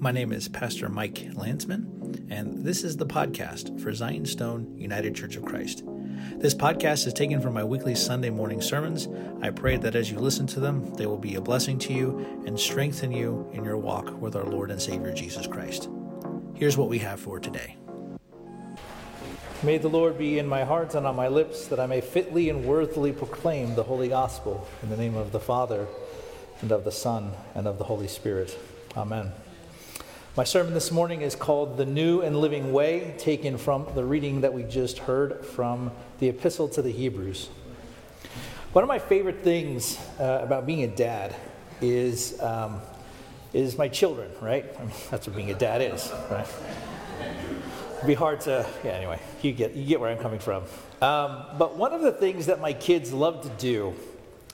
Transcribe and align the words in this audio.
My 0.00 0.12
name 0.12 0.32
is 0.32 0.48
Pastor 0.48 0.88
Mike 0.88 1.28
Landsman, 1.34 2.26
and 2.30 2.64
this 2.64 2.84
is 2.84 2.96
the 2.96 3.04
podcast 3.04 3.80
for 3.80 3.92
Zion 3.92 4.24
Stone 4.26 4.78
United 4.78 5.14
Church 5.16 5.34
of 5.34 5.44
Christ. 5.44 5.82
This 6.36 6.54
podcast 6.54 7.06
is 7.06 7.12
taken 7.12 7.40
from 7.40 7.54
my 7.54 7.64
weekly 7.64 7.94
Sunday 7.94 8.30
morning 8.30 8.60
sermons. 8.60 9.08
I 9.42 9.50
pray 9.50 9.76
that 9.76 9.96
as 9.96 10.10
you 10.10 10.18
listen 10.18 10.46
to 10.48 10.60
them, 10.60 10.94
they 10.94 11.06
will 11.06 11.18
be 11.18 11.34
a 11.34 11.40
blessing 11.40 11.78
to 11.80 11.92
you 11.92 12.44
and 12.46 12.58
strengthen 12.58 13.10
you 13.10 13.50
in 13.52 13.64
your 13.64 13.76
walk 13.76 14.20
with 14.20 14.36
our 14.36 14.44
Lord 14.44 14.70
and 14.70 14.80
Savior 14.80 15.12
Jesus 15.12 15.46
Christ. 15.46 15.88
Here's 16.54 16.76
what 16.76 16.88
we 16.88 16.98
have 17.00 17.18
for 17.18 17.40
today. 17.40 17.76
May 19.64 19.78
the 19.78 19.88
Lord 19.88 20.16
be 20.16 20.38
in 20.38 20.46
my 20.46 20.62
heart 20.62 20.94
and 20.94 21.06
on 21.06 21.16
my 21.16 21.26
lips, 21.26 21.66
that 21.66 21.80
I 21.80 21.86
may 21.86 22.00
fitly 22.00 22.48
and 22.50 22.64
worthily 22.64 23.12
proclaim 23.12 23.74
the 23.74 23.82
holy 23.82 24.08
gospel 24.08 24.68
in 24.84 24.90
the 24.90 24.96
name 24.96 25.16
of 25.16 25.32
the 25.32 25.40
Father, 25.40 25.88
and 26.60 26.70
of 26.70 26.84
the 26.84 26.92
Son, 26.92 27.32
and 27.56 27.66
of 27.66 27.78
the 27.78 27.84
Holy 27.84 28.06
Spirit. 28.06 28.56
Amen. 28.96 29.32
My 30.34 30.44
sermon 30.44 30.72
this 30.72 30.90
morning 30.90 31.20
is 31.20 31.36
called 31.36 31.76
The 31.76 31.84
New 31.84 32.22
and 32.22 32.40
Living 32.40 32.72
Way, 32.72 33.14
taken 33.18 33.58
from 33.58 33.86
the 33.94 34.02
reading 34.02 34.40
that 34.40 34.54
we 34.54 34.62
just 34.62 35.00
heard 35.00 35.44
from 35.44 35.92
the 36.20 36.28
Epistle 36.28 36.68
to 36.70 36.80
the 36.80 36.90
Hebrews. 36.90 37.50
One 38.72 38.82
of 38.82 38.88
my 38.88 38.98
favorite 38.98 39.40
things 39.40 39.98
uh, 40.18 40.40
about 40.42 40.66
being 40.66 40.84
a 40.84 40.88
dad 40.88 41.34
is, 41.82 42.40
um, 42.40 42.80
is 43.52 43.76
my 43.76 43.88
children, 43.88 44.30
right? 44.40 44.64
I 44.78 44.84
mean, 44.84 44.92
that's 45.10 45.26
what 45.26 45.36
being 45.36 45.50
a 45.50 45.58
dad 45.58 45.82
is, 45.82 46.10
right? 46.30 46.46
It'd 47.96 48.06
be 48.06 48.14
hard 48.14 48.40
to, 48.42 48.66
yeah, 48.84 48.92
anyway, 48.92 49.20
you 49.42 49.52
get, 49.52 49.74
you 49.74 49.84
get 49.84 50.00
where 50.00 50.10
I'm 50.10 50.18
coming 50.18 50.40
from. 50.40 50.64
Um, 51.02 51.44
but 51.58 51.76
one 51.76 51.92
of 51.92 52.00
the 52.00 52.12
things 52.12 52.46
that 52.46 52.60
my 52.60 52.72
kids 52.72 53.12
love 53.12 53.42
to 53.42 53.50
do, 53.60 53.94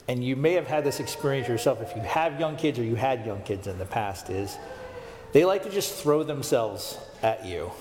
and 0.07 0.23
you 0.23 0.35
may 0.35 0.53
have 0.53 0.67
had 0.67 0.83
this 0.83 0.99
experience 0.99 1.47
yourself 1.47 1.81
if 1.81 1.95
you 1.95 2.01
have 2.03 2.39
young 2.39 2.55
kids 2.55 2.77
or 2.77 2.83
you 2.83 2.95
had 2.95 3.25
young 3.25 3.41
kids 3.41 3.67
in 3.67 3.77
the 3.77 3.85
past, 3.85 4.29
is 4.29 4.57
they 5.33 5.45
like 5.45 5.63
to 5.63 5.69
just 5.69 5.95
throw 5.95 6.23
themselves 6.23 6.97
at 7.23 7.45
you. 7.45 7.71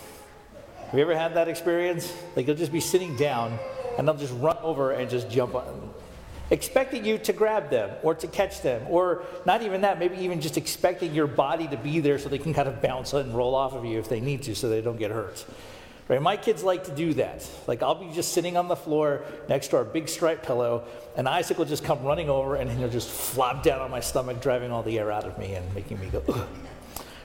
Have 0.86 0.94
you 0.94 1.02
ever 1.02 1.16
had 1.16 1.34
that 1.34 1.48
experience? 1.48 2.12
Like 2.36 2.46
they'll 2.46 2.54
just 2.54 2.72
be 2.72 2.80
sitting 2.80 3.16
down 3.16 3.58
and 3.98 4.06
they'll 4.08 4.16
just 4.16 4.34
run 4.34 4.56
over 4.58 4.92
and 4.92 5.10
just 5.10 5.30
jump 5.30 5.54
on, 5.54 5.92
expecting 6.50 7.04
you 7.04 7.18
to 7.18 7.32
grab 7.32 7.70
them 7.70 7.90
or 8.02 8.14
to 8.14 8.26
catch 8.26 8.62
them, 8.62 8.86
or 8.88 9.24
not 9.44 9.62
even 9.62 9.82
that, 9.82 9.98
maybe 9.98 10.16
even 10.16 10.40
just 10.40 10.56
expecting 10.56 11.14
your 11.14 11.26
body 11.26 11.68
to 11.68 11.76
be 11.76 12.00
there 12.00 12.18
so 12.18 12.28
they 12.28 12.38
can 12.38 12.54
kind 12.54 12.68
of 12.68 12.80
bounce 12.80 13.12
and 13.12 13.34
roll 13.34 13.54
off 13.54 13.72
of 13.72 13.84
you 13.84 13.98
if 13.98 14.08
they 14.08 14.20
need 14.20 14.42
to 14.42 14.54
so 14.54 14.68
they 14.68 14.80
don't 14.80 14.98
get 14.98 15.10
hurt. 15.10 15.44
Right? 16.06 16.20
My 16.20 16.36
kids 16.36 16.62
like 16.62 16.84
to 16.84 16.94
do 16.94 17.14
that. 17.14 17.48
Like 17.66 17.82
I'll 17.82 17.94
be 17.94 18.12
just 18.14 18.32
sitting 18.32 18.56
on 18.56 18.68
the 18.68 18.76
floor 18.76 19.22
next 19.48 19.68
to 19.68 19.76
our 19.78 19.84
big 19.84 20.08
striped 20.08 20.44
pillow, 20.44 20.84
and 21.16 21.28
Isaac 21.28 21.56
will 21.56 21.64
just 21.64 21.84
come 21.84 22.02
running 22.02 22.28
over 22.28 22.56
and 22.56 22.70
he'll 22.70 22.90
just 22.90 23.08
flop 23.08 23.62
down 23.62 23.80
on 23.80 23.90
my 23.90 24.00
stomach, 24.00 24.42
driving 24.42 24.70
all 24.70 24.82
the 24.82 24.98
air 24.98 25.10
out 25.10 25.24
of 25.24 25.38
me 25.38 25.54
and 25.54 25.74
making 25.74 25.98
me 26.00 26.08
go. 26.08 26.22
Ugh. 26.28 26.46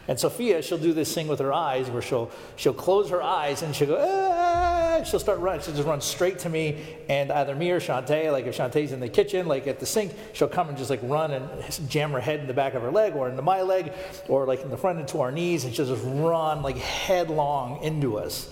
And 0.09 0.19
Sophia, 0.19 0.63
she'll 0.63 0.79
do 0.79 0.91
this 0.91 1.13
thing 1.13 1.27
with 1.27 1.37
her 1.37 1.53
eyes 1.53 1.87
where 1.87 2.01
she'll, 2.01 2.31
she'll 2.55 2.73
close 2.73 3.11
her 3.11 3.21
eyes 3.21 3.61
and 3.61 3.75
she'll 3.75 3.89
go, 3.89 3.97
ah, 4.01 5.03
she'll 5.03 5.19
start 5.19 5.37
running. 5.37 5.61
She'll 5.61 5.75
just 5.75 5.87
run 5.87 6.01
straight 6.01 6.39
to 6.39 6.49
me. 6.49 6.83
And 7.07 7.31
either 7.31 7.53
me 7.53 7.69
or 7.69 7.79
Shantae, 7.79 8.31
like 8.31 8.47
if 8.47 8.57
Shantae's 8.57 8.91
in 8.91 9.01
the 9.01 9.07
kitchen, 9.07 9.47
like 9.47 9.67
at 9.67 9.79
the 9.79 9.85
sink, 9.85 10.11
she'll 10.33 10.47
come 10.47 10.67
and 10.67 10.75
just 10.75 10.89
like 10.89 10.99
run 11.03 11.29
and 11.29 11.47
jam 11.87 12.09
her 12.13 12.19
head 12.19 12.39
in 12.39 12.47
the 12.47 12.55
back 12.55 12.73
of 12.73 12.81
her 12.81 12.89
leg 12.89 13.13
or 13.15 13.29
into 13.29 13.43
my 13.43 13.61
leg 13.61 13.93
or 14.27 14.47
like 14.47 14.63
in 14.63 14.71
the 14.71 14.77
front 14.77 14.99
into 14.99 15.21
our 15.21 15.31
knees. 15.31 15.63
And 15.65 15.75
she'll 15.75 15.85
just 15.85 16.03
run 16.03 16.63
like 16.63 16.77
headlong 16.77 17.83
into 17.83 18.17
us. 18.17 18.49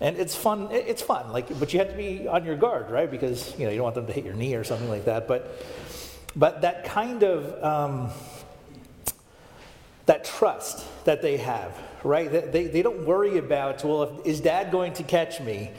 And 0.00 0.16
it's 0.16 0.34
fun. 0.34 0.68
It's 0.70 1.02
fun. 1.02 1.32
Like, 1.32 1.58
but 1.58 1.72
you 1.72 1.78
have 1.78 1.90
to 1.90 1.96
be 1.96 2.26
on 2.26 2.44
your 2.44 2.56
guard, 2.56 2.90
right? 2.90 3.10
Because 3.10 3.56
you 3.58 3.64
know 3.64 3.70
you 3.70 3.76
don't 3.76 3.84
want 3.84 3.94
them 3.94 4.06
to 4.06 4.12
hit 4.12 4.24
your 4.24 4.34
knee 4.34 4.54
or 4.54 4.64
something 4.64 4.88
like 4.88 5.04
that. 5.04 5.28
But, 5.28 5.56
but 6.34 6.62
that 6.62 6.84
kind 6.84 7.22
of 7.22 7.62
um, 7.62 8.10
that 10.06 10.24
trust 10.24 10.84
that 11.04 11.22
they 11.22 11.38
have, 11.38 11.76
right? 12.02 12.30
They, 12.52 12.66
they 12.66 12.82
don't 12.82 13.06
worry 13.06 13.38
about, 13.38 13.84
well, 13.84 14.02
if, 14.02 14.26
is 14.26 14.40
dad 14.40 14.70
going 14.70 14.92
to 14.94 15.02
catch 15.02 15.40
me? 15.40 15.70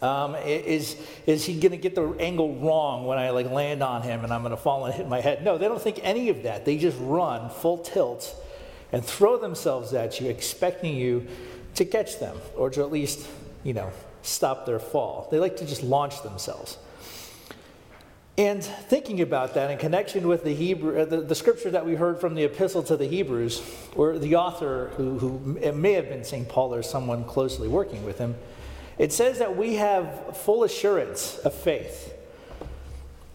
Um, 0.00 0.34
is, 0.36 0.96
is 1.26 1.44
he 1.44 1.58
going 1.60 1.72
to 1.72 1.78
get 1.78 1.94
the 1.94 2.08
angle 2.18 2.56
wrong 2.56 3.06
when 3.06 3.18
I 3.18 3.30
like 3.30 3.50
land 3.50 3.82
on 3.82 4.02
him 4.02 4.24
and 4.24 4.32
I'm 4.32 4.42
going 4.42 4.50
to 4.50 4.56
fall 4.56 4.86
and 4.86 4.94
hit 4.94 5.08
my 5.08 5.20
head? 5.20 5.44
No, 5.44 5.58
they 5.58 5.66
don't 5.66 5.80
think 5.80 6.00
any 6.02 6.28
of 6.30 6.42
that. 6.44 6.64
They 6.64 6.78
just 6.78 6.96
run 7.00 7.50
full 7.50 7.78
tilt 7.78 8.34
and 8.92 9.04
throw 9.04 9.38
themselves 9.38 9.92
at 9.92 10.20
you, 10.20 10.28
expecting 10.28 10.96
you 10.96 11.26
to 11.74 11.84
catch 11.84 12.18
them 12.18 12.38
or 12.56 12.70
to 12.70 12.82
at 12.82 12.92
least, 12.92 13.26
you 13.64 13.72
know, 13.72 13.90
stop 14.22 14.66
their 14.66 14.78
fall. 14.78 15.26
They 15.30 15.38
like 15.38 15.56
to 15.56 15.66
just 15.66 15.82
launch 15.82 16.22
themselves. 16.22 16.78
And 18.36 18.64
thinking 18.64 19.20
about 19.20 19.54
that 19.54 19.70
in 19.70 19.78
connection 19.78 20.26
with 20.26 20.42
the 20.42 20.54
Hebrew, 20.54 21.00
uh, 21.00 21.04
the, 21.04 21.20
the, 21.20 21.36
scripture 21.36 21.70
that 21.70 21.86
we 21.86 21.94
heard 21.94 22.20
from 22.20 22.34
the 22.34 22.42
epistle 22.44 22.82
to 22.84 22.96
the 22.96 23.06
Hebrews, 23.06 23.62
or 23.94 24.18
the 24.18 24.34
author 24.34 24.90
who, 24.96 25.18
who 25.18 25.38
may 25.72 25.92
have 25.92 26.08
been 26.08 26.24
St. 26.24 26.48
Paul 26.48 26.74
or 26.74 26.82
someone 26.82 27.24
closely 27.24 27.68
working 27.68 28.04
with 28.04 28.18
him, 28.18 28.34
it 28.98 29.12
says 29.12 29.38
that 29.38 29.56
we 29.56 29.74
have 29.74 30.36
full 30.36 30.64
assurance 30.64 31.38
of 31.38 31.54
faith. 31.54 32.12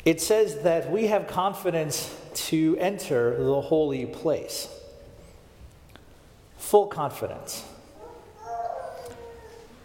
It 0.04 0.22
says 0.22 0.64
that 0.64 0.92
we 0.92 1.08
have 1.08 1.28
confidence 1.28 2.14
to 2.34 2.76
enter 2.78 3.42
the 3.42 3.62
holy 3.62 4.06
place. 4.06 4.68
Full 6.58 6.88
confidence. 6.88 7.64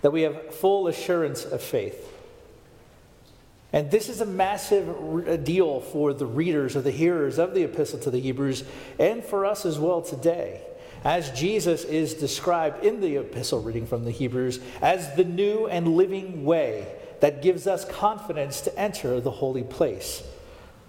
That 0.04 0.10
we 0.10 0.20
have 0.20 0.54
full 0.54 0.87
assurance 0.87 1.47
of 1.47 1.62
faith. 1.62 2.12
And 3.72 3.91
this 3.91 4.10
is 4.10 4.20
a 4.20 4.26
massive 4.26 5.44
deal 5.44 5.81
for 5.81 6.12
the 6.12 6.26
readers 6.26 6.76
or 6.76 6.82
the 6.82 6.91
hearers 6.91 7.38
of 7.38 7.54
the 7.54 7.62
epistle 7.62 7.98
to 8.00 8.10
the 8.10 8.20
Hebrews 8.20 8.64
and 8.98 9.25
for 9.25 9.47
us 9.47 9.64
as 9.64 9.78
well 9.78 10.03
today. 10.03 10.60
As 11.04 11.31
Jesus 11.31 11.84
is 11.84 12.12
described 12.12 12.84
in 12.84 13.00
the 13.00 13.16
epistle 13.16 13.62
reading 13.62 13.87
from 13.87 14.04
the 14.04 14.10
Hebrews 14.10 14.60
as 14.82 15.16
the 15.16 15.25
new 15.25 15.69
and 15.69 15.97
living 15.97 16.44
way 16.44 16.87
that 17.20 17.41
gives 17.41 17.66
us 17.66 17.87
confidence 17.87 18.60
to 18.60 18.78
enter 18.78 19.22
the 19.22 19.31
holy 19.31 19.64
place, 19.64 20.22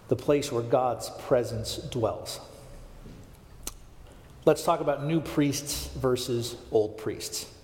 the 0.10 0.18
place 0.18 0.52
where 0.52 0.62
God's 0.62 1.10
presence 1.20 1.78
dwells. 1.78 2.42
Let's 4.44 4.66
talk 4.66 4.82
about 4.82 5.06
new 5.06 5.22
priests 5.22 5.88
versus 5.96 6.58
old 6.70 6.98
priests. 6.98 7.55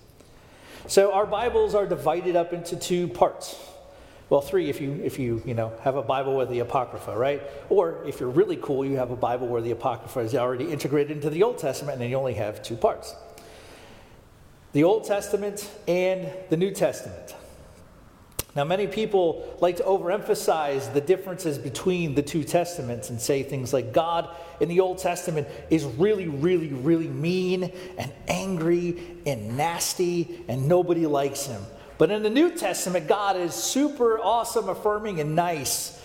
So, 0.88 1.12
our 1.12 1.26
Bibles 1.26 1.76
are 1.76 1.86
divided 1.86 2.34
up 2.34 2.52
into 2.52 2.76
two 2.76 3.06
parts. 3.06 3.56
Well, 4.28 4.40
three 4.40 4.68
if 4.68 4.80
you 4.80 5.00
if 5.04 5.18
you 5.18 5.40
you 5.44 5.54
know 5.54 5.72
have 5.82 5.96
a 5.96 6.02
Bible 6.02 6.36
with 6.36 6.48
the 6.48 6.58
Apocrypha, 6.58 7.16
right? 7.16 7.42
Or 7.68 8.02
if 8.04 8.18
you're 8.18 8.30
really 8.30 8.56
cool, 8.56 8.84
you 8.84 8.96
have 8.96 9.10
a 9.10 9.16
Bible 9.16 9.46
where 9.46 9.62
the 9.62 9.70
Apocrypha 9.70 10.20
is 10.20 10.34
already 10.34 10.72
integrated 10.72 11.12
into 11.12 11.30
the 11.30 11.42
Old 11.42 11.58
Testament, 11.58 12.00
and 12.00 12.10
you 12.10 12.16
only 12.16 12.34
have 12.34 12.62
two 12.62 12.74
parts: 12.74 13.14
the 14.72 14.82
Old 14.82 15.04
Testament 15.04 15.70
and 15.86 16.32
the 16.50 16.56
New 16.56 16.72
Testament. 16.72 17.36
Now, 18.54 18.64
many 18.64 18.86
people 18.86 19.56
like 19.62 19.78
to 19.78 19.82
overemphasize 19.84 20.92
the 20.92 21.00
differences 21.00 21.56
between 21.56 22.14
the 22.14 22.22
two 22.22 22.44
testaments 22.44 23.08
and 23.08 23.18
say 23.18 23.42
things 23.42 23.72
like 23.72 23.94
God 23.94 24.28
in 24.60 24.68
the 24.68 24.80
Old 24.80 24.98
Testament 24.98 25.48
is 25.70 25.84
really, 25.84 26.28
really, 26.28 26.68
really 26.68 27.08
mean 27.08 27.72
and 27.96 28.12
angry 28.28 29.00
and 29.24 29.56
nasty, 29.56 30.44
and 30.48 30.68
nobody 30.68 31.06
likes 31.06 31.46
him. 31.46 31.62
But 31.96 32.10
in 32.10 32.22
the 32.22 32.30
New 32.30 32.54
Testament, 32.54 33.06
God 33.06 33.38
is 33.38 33.54
super 33.54 34.18
awesome, 34.18 34.68
affirming, 34.68 35.18
and 35.18 35.34
nice. 35.34 35.98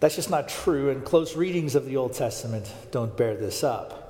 That's 0.00 0.16
just 0.16 0.30
not 0.30 0.48
true, 0.48 0.90
and 0.90 1.04
close 1.04 1.36
readings 1.36 1.76
of 1.76 1.84
the 1.84 1.96
Old 1.98 2.14
Testament 2.14 2.72
don't 2.90 3.16
bear 3.16 3.36
this 3.36 3.62
up. 3.62 4.01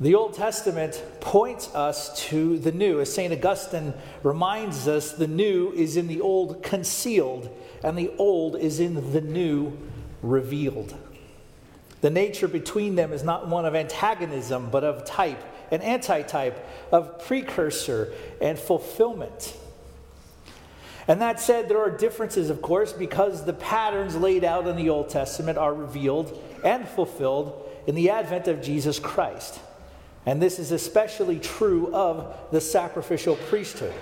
The 0.00 0.14
Old 0.14 0.34
Testament 0.34 1.02
points 1.20 1.74
us 1.74 2.16
to 2.28 2.58
the 2.58 2.70
new. 2.70 3.00
As 3.00 3.12
St. 3.12 3.32
Augustine 3.32 3.94
reminds 4.22 4.86
us, 4.86 5.12
the 5.12 5.26
new 5.26 5.72
is 5.72 5.96
in 5.96 6.06
the 6.06 6.20
old 6.20 6.62
concealed, 6.62 7.50
and 7.82 7.98
the 7.98 8.12
old 8.16 8.54
is 8.56 8.78
in 8.78 9.12
the 9.12 9.20
new 9.20 9.76
revealed. 10.22 10.94
The 12.00 12.10
nature 12.10 12.46
between 12.46 12.94
them 12.94 13.12
is 13.12 13.24
not 13.24 13.48
one 13.48 13.64
of 13.64 13.74
antagonism, 13.74 14.70
but 14.70 14.84
of 14.84 15.04
type 15.04 15.42
an 15.70 15.82
antitype 15.82 16.66
of 16.92 17.26
precursor 17.26 18.12
and 18.40 18.58
fulfillment. 18.58 19.54
And 21.06 21.20
that 21.20 21.40
said, 21.40 21.68
there 21.68 21.80
are 21.80 21.90
differences, 21.90 22.50
of 22.50 22.62
course, 22.62 22.92
because 22.92 23.44
the 23.44 23.52
patterns 23.52 24.16
laid 24.16 24.44
out 24.44 24.66
in 24.66 24.76
the 24.76 24.90
Old 24.90 25.08
Testament 25.08 25.58
are 25.58 25.74
revealed 25.74 26.42
and 26.64 26.86
fulfilled 26.88 27.66
in 27.86 27.94
the 27.94 28.10
advent 28.10 28.48
of 28.48 28.62
Jesus 28.62 28.98
Christ. 28.98 29.60
And 30.26 30.42
this 30.42 30.58
is 30.58 30.72
especially 30.72 31.38
true 31.38 31.92
of 31.94 32.36
the 32.50 32.60
sacrificial 32.60 33.36
priesthood. 33.36 33.94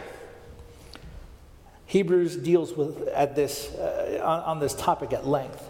Hebrews 1.87 2.37
deals 2.37 2.73
with 2.73 3.07
at 3.09 3.37
this, 3.37 3.73
uh, 3.75 4.21
on, 4.25 4.41
on 4.41 4.61
this 4.61 4.75
topic 4.75 5.13
at 5.13 5.27
length. 5.27 5.69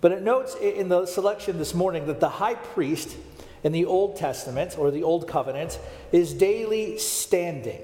But 0.00 0.12
it 0.12 0.22
notes 0.22 0.54
in 0.56 0.88
the 0.88 1.06
selection 1.06 1.58
this 1.58 1.74
morning 1.74 2.06
that 2.06 2.20
the 2.20 2.28
high 2.28 2.54
priest 2.54 3.16
in 3.62 3.72
the 3.72 3.86
Old 3.86 4.16
Testament 4.16 4.78
or 4.78 4.90
the 4.90 5.02
Old 5.02 5.26
Covenant 5.26 5.78
is 6.12 6.34
daily 6.34 6.98
standing. 6.98 7.80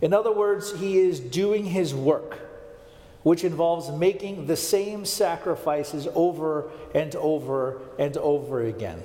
In 0.00 0.12
other 0.12 0.32
words, 0.32 0.78
he 0.78 0.98
is 0.98 1.18
doing 1.18 1.64
his 1.64 1.94
work, 1.94 2.38
which 3.26 3.42
involves 3.42 3.90
making 3.90 4.46
the 4.46 4.54
same 4.54 5.04
sacrifices 5.04 6.06
over 6.14 6.70
and 6.94 7.16
over 7.16 7.80
and 7.98 8.16
over 8.18 8.62
again, 8.62 9.02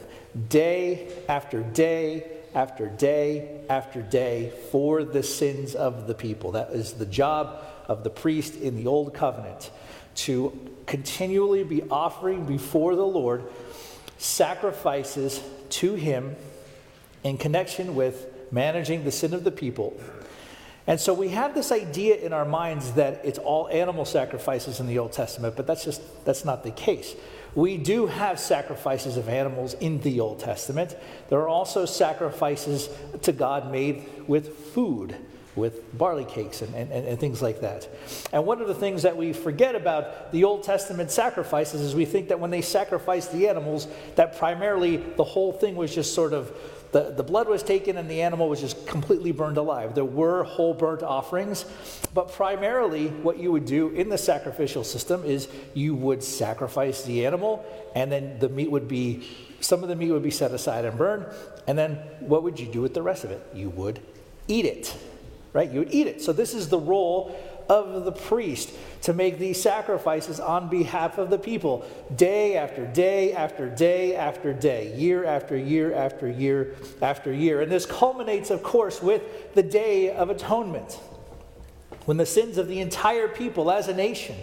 day 0.48 1.12
after 1.28 1.64
day 1.64 2.24
after 2.54 2.86
day 2.86 3.62
after 3.68 4.04
day 4.04 4.54
for 4.70 5.04
the 5.04 5.24
sins 5.24 5.74
of 5.74 6.06
the 6.06 6.14
people. 6.14 6.52
That 6.52 6.70
is 6.70 6.94
the 6.94 7.08
job 7.08 7.64
of 7.88 8.04
the 8.04 8.12
priest 8.12 8.54
in 8.58 8.76
the 8.76 8.86
Old 8.86 9.16
Covenant 9.16 9.72
to 10.18 10.70
continually 10.86 11.64
be 11.64 11.82
offering 11.90 12.46
before 12.46 12.96
the 12.96 13.08
Lord 13.08 13.46
sacrifices 14.20 15.42
to 15.70 15.96
Him 15.96 16.36
in 17.24 17.40
connection 17.40 17.96
with 17.96 18.28
managing 18.52 19.04
the 19.04 19.12
sin 19.12 19.34
of 19.34 19.44
the 19.44 19.52
people. 19.52 20.00
And 20.88 21.00
so 21.00 21.14
we 21.14 21.30
have 21.30 21.54
this 21.54 21.72
idea 21.72 22.16
in 22.16 22.34
our 22.34 22.46
minds 22.46 22.94
that 22.94 23.22
it's 23.24 23.38
all 23.38 23.68
animal 23.70 24.06
sacrifices 24.06 24.80
in 24.80 24.88
the 24.88 24.98
Old 24.98 25.14
Testament, 25.14 25.56
but 25.56 25.68
that's 25.68 25.86
just 25.86 26.02
that's 26.26 26.44
not 26.44 26.64
the 26.64 26.72
case. 26.72 27.16
We 27.54 27.78
do 27.78 28.08
have 28.08 28.40
sacrifices 28.40 29.18
of 29.18 29.28
animals 29.28 29.74
in 29.76 30.00
the 30.02 30.22
Old 30.22 30.40
Testament. 30.40 30.96
There 31.30 31.40
are 31.40 31.50
also 31.50 31.86
sacrifices 31.86 32.90
to 33.24 33.32
God 33.32 33.72
made 33.72 34.08
with 34.28 34.58
food 34.74 35.16
with 35.56 35.98
barley 35.98 36.24
cakes 36.24 36.62
and, 36.62 36.74
and, 36.74 36.92
and, 36.92 37.20
things 37.20 37.42
like 37.42 37.60
that. 37.60 37.88
And 38.32 38.46
one 38.46 38.62
of 38.62 38.70
the 38.70 38.74
things 38.74 39.04
that 39.04 39.18
we 39.18 39.34
forget 39.34 39.76
about 39.76 40.32
the 40.32 40.46
Old 40.46 40.64
Testament 40.64 41.12
sacrifices 41.12 41.82
is 41.82 41.94
we 41.94 42.06
think 42.06 42.30
that 42.30 42.40
when 42.40 42.52
they 42.52 42.62
sacrificed 42.62 43.34
the 43.34 43.50
animals, 43.50 43.88
that 44.16 44.38
primarily 44.38 44.98
the 44.98 45.26
whole 45.26 45.52
thing 45.52 45.76
was 45.76 45.94
just 45.94 46.14
sort 46.14 46.32
of 46.32 46.56
the, 46.92 47.14
the 47.16 47.24
blood 47.24 47.48
was 47.48 47.64
taken 47.64 47.98
and 47.98 48.10
the 48.10 48.22
animal 48.22 48.50
was 48.50 48.60
just 48.60 48.86
completely 48.86 49.32
burned 49.32 49.58
alive. 49.58 49.96
There 49.96 50.06
were 50.06 50.44
whole 50.44 50.74
burnt 50.74 51.04
offerings, 51.04 51.66
but 52.14 52.32
primarily 52.32 53.08
what 53.08 53.38
you 53.38 53.52
would 53.52 53.66
do 53.66 53.90
in 53.90 54.10
the 54.10 54.18
sacrificial 54.18 54.84
system 54.84 55.24
is 55.24 55.48
you 55.74 55.96
would 55.96 56.24
sacrifice 56.24 57.04
the 57.04 57.26
animal 57.26 57.66
and 57.96 58.12
then 58.12 58.40
the 58.40 58.50
meat 58.50 58.70
would 58.70 58.88
be, 58.88 59.28
some 59.62 59.84
of 59.84 59.90
the 59.90 59.96
meat 59.96 60.12
would 60.12 60.24
be 60.24 60.32
set 60.32 60.52
aside 60.52 60.86
and 60.86 60.98
burned. 60.98 61.26
And 61.68 61.78
then 61.78 61.96
what 62.20 62.44
would 62.44 62.60
you 62.60 62.68
do 62.68 62.82
with 62.82 62.94
the 62.94 63.02
rest 63.02 63.24
of 63.24 63.32
it? 63.32 63.42
You 63.54 63.70
would 63.70 64.02
eat 64.48 64.66
it 64.66 64.96
right? 65.54 65.70
You 65.70 65.80
would 65.80 65.94
eat 65.94 66.08
it. 66.08 66.22
So, 66.22 66.34
this 66.34 66.54
is 66.54 66.70
the 66.70 66.80
role 66.80 67.38
of 67.72 68.04
the 68.04 68.12
priest 68.12 68.74
to 69.04 69.14
make 69.14 69.40
these 69.40 69.60
sacrifices 69.62 70.42
on 70.42 70.68
behalf 70.68 71.18
of 71.18 71.30
the 71.30 71.38
people, 71.38 71.86
day 72.18 72.58
after 72.58 72.86
day 72.86 73.32
after 73.32 73.70
day 73.70 74.14
after 74.14 74.52
day, 74.52 74.94
year 74.98 75.24
after 75.24 75.56
year 75.56 75.94
after 75.94 76.30
year 76.30 76.76
after 77.02 77.34
year. 77.34 77.62
And 77.62 77.72
this 77.72 77.86
culminates, 77.86 78.52
of 78.52 78.62
course, 78.62 79.02
with 79.02 79.54
the 79.56 79.64
Day 79.64 80.12
of 80.12 80.30
Atonement, 80.30 81.00
when 82.04 82.18
the 82.18 82.26
sins 82.26 82.58
of 82.58 82.68
the 82.68 82.82
entire 82.82 83.30
people 83.30 83.72
as 83.72 83.88
a 83.88 83.94
nation 83.94 84.36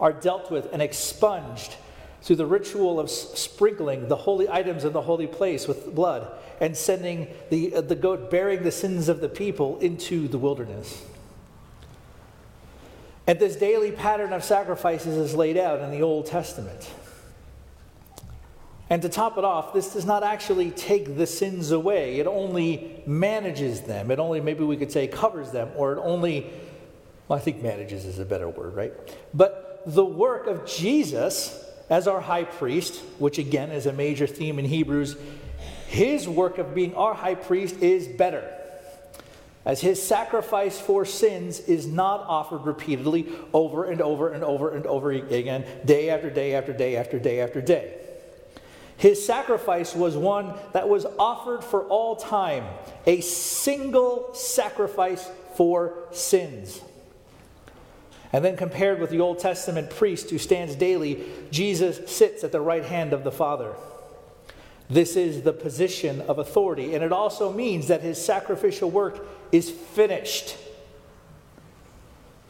are 0.00 0.12
dealt 0.12 0.50
with 0.50 0.72
and 0.72 0.82
expunged 0.82 1.76
through 2.22 2.36
the 2.36 2.46
ritual 2.46 2.98
of 2.98 3.08
sprinkling 3.08 4.08
the 4.08 4.16
holy 4.16 4.48
items 4.48 4.84
in 4.84 4.92
the 4.92 5.02
holy 5.02 5.28
place 5.28 5.68
with 5.68 5.94
blood 5.94 6.26
and 6.60 6.76
sending 6.76 7.28
the, 7.50 7.68
the 7.82 7.94
goat 7.94 8.32
bearing 8.32 8.64
the 8.64 8.72
sins 8.72 9.08
of 9.08 9.20
the 9.20 9.28
people 9.28 9.78
into 9.78 10.26
the 10.26 10.38
wilderness. 10.38 11.04
And 13.26 13.38
this 13.38 13.56
daily 13.56 13.90
pattern 13.90 14.32
of 14.32 14.44
sacrifices 14.44 15.16
is 15.16 15.34
laid 15.34 15.56
out 15.56 15.80
in 15.80 15.90
the 15.90 16.02
Old 16.02 16.26
Testament. 16.26 16.90
And 18.90 19.00
to 19.02 19.08
top 19.08 19.38
it 19.38 19.44
off, 19.44 19.72
this 19.72 19.94
does 19.94 20.04
not 20.04 20.22
actually 20.22 20.70
take 20.70 21.16
the 21.16 21.26
sins 21.26 21.70
away. 21.70 22.18
It 22.20 22.26
only 22.26 23.02
manages 23.06 23.80
them. 23.80 24.10
It 24.10 24.18
only, 24.18 24.40
maybe 24.40 24.62
we 24.62 24.76
could 24.76 24.92
say, 24.92 25.06
covers 25.06 25.50
them, 25.52 25.70
or 25.74 25.94
it 25.94 26.00
only, 26.00 26.50
well, 27.26 27.38
I 27.38 27.42
think 27.42 27.62
manages 27.62 28.04
is 28.04 28.18
a 28.18 28.26
better 28.26 28.48
word, 28.48 28.74
right? 28.74 28.92
But 29.32 29.82
the 29.86 30.04
work 30.04 30.46
of 30.46 30.66
Jesus 30.66 31.64
as 31.88 32.06
our 32.06 32.20
high 32.20 32.44
priest, 32.44 33.02
which 33.18 33.38
again 33.38 33.70
is 33.70 33.86
a 33.86 33.92
major 33.92 34.26
theme 34.26 34.58
in 34.58 34.64
Hebrews, 34.66 35.16
his 35.86 36.28
work 36.28 36.58
of 36.58 36.74
being 36.74 36.94
our 36.94 37.14
high 37.14 37.34
priest 37.34 37.76
is 37.80 38.06
better. 38.06 38.50
As 39.64 39.80
his 39.80 40.02
sacrifice 40.02 40.78
for 40.78 41.04
sins 41.04 41.60
is 41.60 41.86
not 41.86 42.20
offered 42.20 42.66
repeatedly 42.66 43.28
over 43.52 43.84
and 43.84 44.02
over 44.02 44.30
and 44.30 44.44
over 44.44 44.70
and 44.70 44.84
over 44.86 45.10
again, 45.10 45.64
day 45.86 46.10
after 46.10 46.28
day 46.28 46.54
after 46.54 46.72
day 46.72 46.96
after 46.96 47.18
day 47.18 47.40
after 47.40 47.62
day. 47.62 47.94
His 48.96 49.24
sacrifice 49.24 49.94
was 49.94 50.16
one 50.16 50.54
that 50.72 50.88
was 50.88 51.06
offered 51.18 51.64
for 51.64 51.84
all 51.84 52.16
time, 52.16 52.64
a 53.06 53.20
single 53.22 54.34
sacrifice 54.34 55.28
for 55.56 56.08
sins. 56.12 56.80
And 58.32 58.44
then 58.44 58.56
compared 58.56 59.00
with 59.00 59.10
the 59.10 59.20
Old 59.20 59.38
Testament 59.38 59.90
priest 59.90 60.30
who 60.30 60.38
stands 60.38 60.74
daily, 60.74 61.24
Jesus 61.50 62.10
sits 62.10 62.44
at 62.44 62.52
the 62.52 62.60
right 62.60 62.84
hand 62.84 63.12
of 63.12 63.24
the 63.24 63.32
Father. 63.32 63.74
This 64.90 65.16
is 65.16 65.42
the 65.42 65.52
position 65.52 66.20
of 66.22 66.38
authority, 66.38 66.94
and 66.94 67.02
it 67.02 67.12
also 67.12 67.52
means 67.52 67.88
that 67.88 68.02
his 68.02 68.22
sacrificial 68.22 68.90
work 68.90 69.33
is 69.52 69.70
finished. 69.70 70.56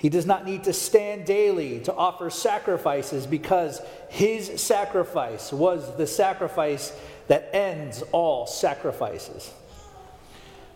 He 0.04 0.10
does 0.10 0.26
not 0.26 0.44
need 0.44 0.64
to 0.64 0.74
stand 0.74 1.24
daily 1.24 1.80
to 1.84 1.94
offer 1.94 2.28
sacrifices 2.28 3.26
because 3.26 3.80
his 4.10 4.60
sacrifice 4.60 5.50
was 5.50 5.96
the 5.96 6.06
sacrifice 6.06 6.92
that 7.28 7.48
ends 7.54 8.02
all 8.12 8.46
sacrifices. 8.46 9.50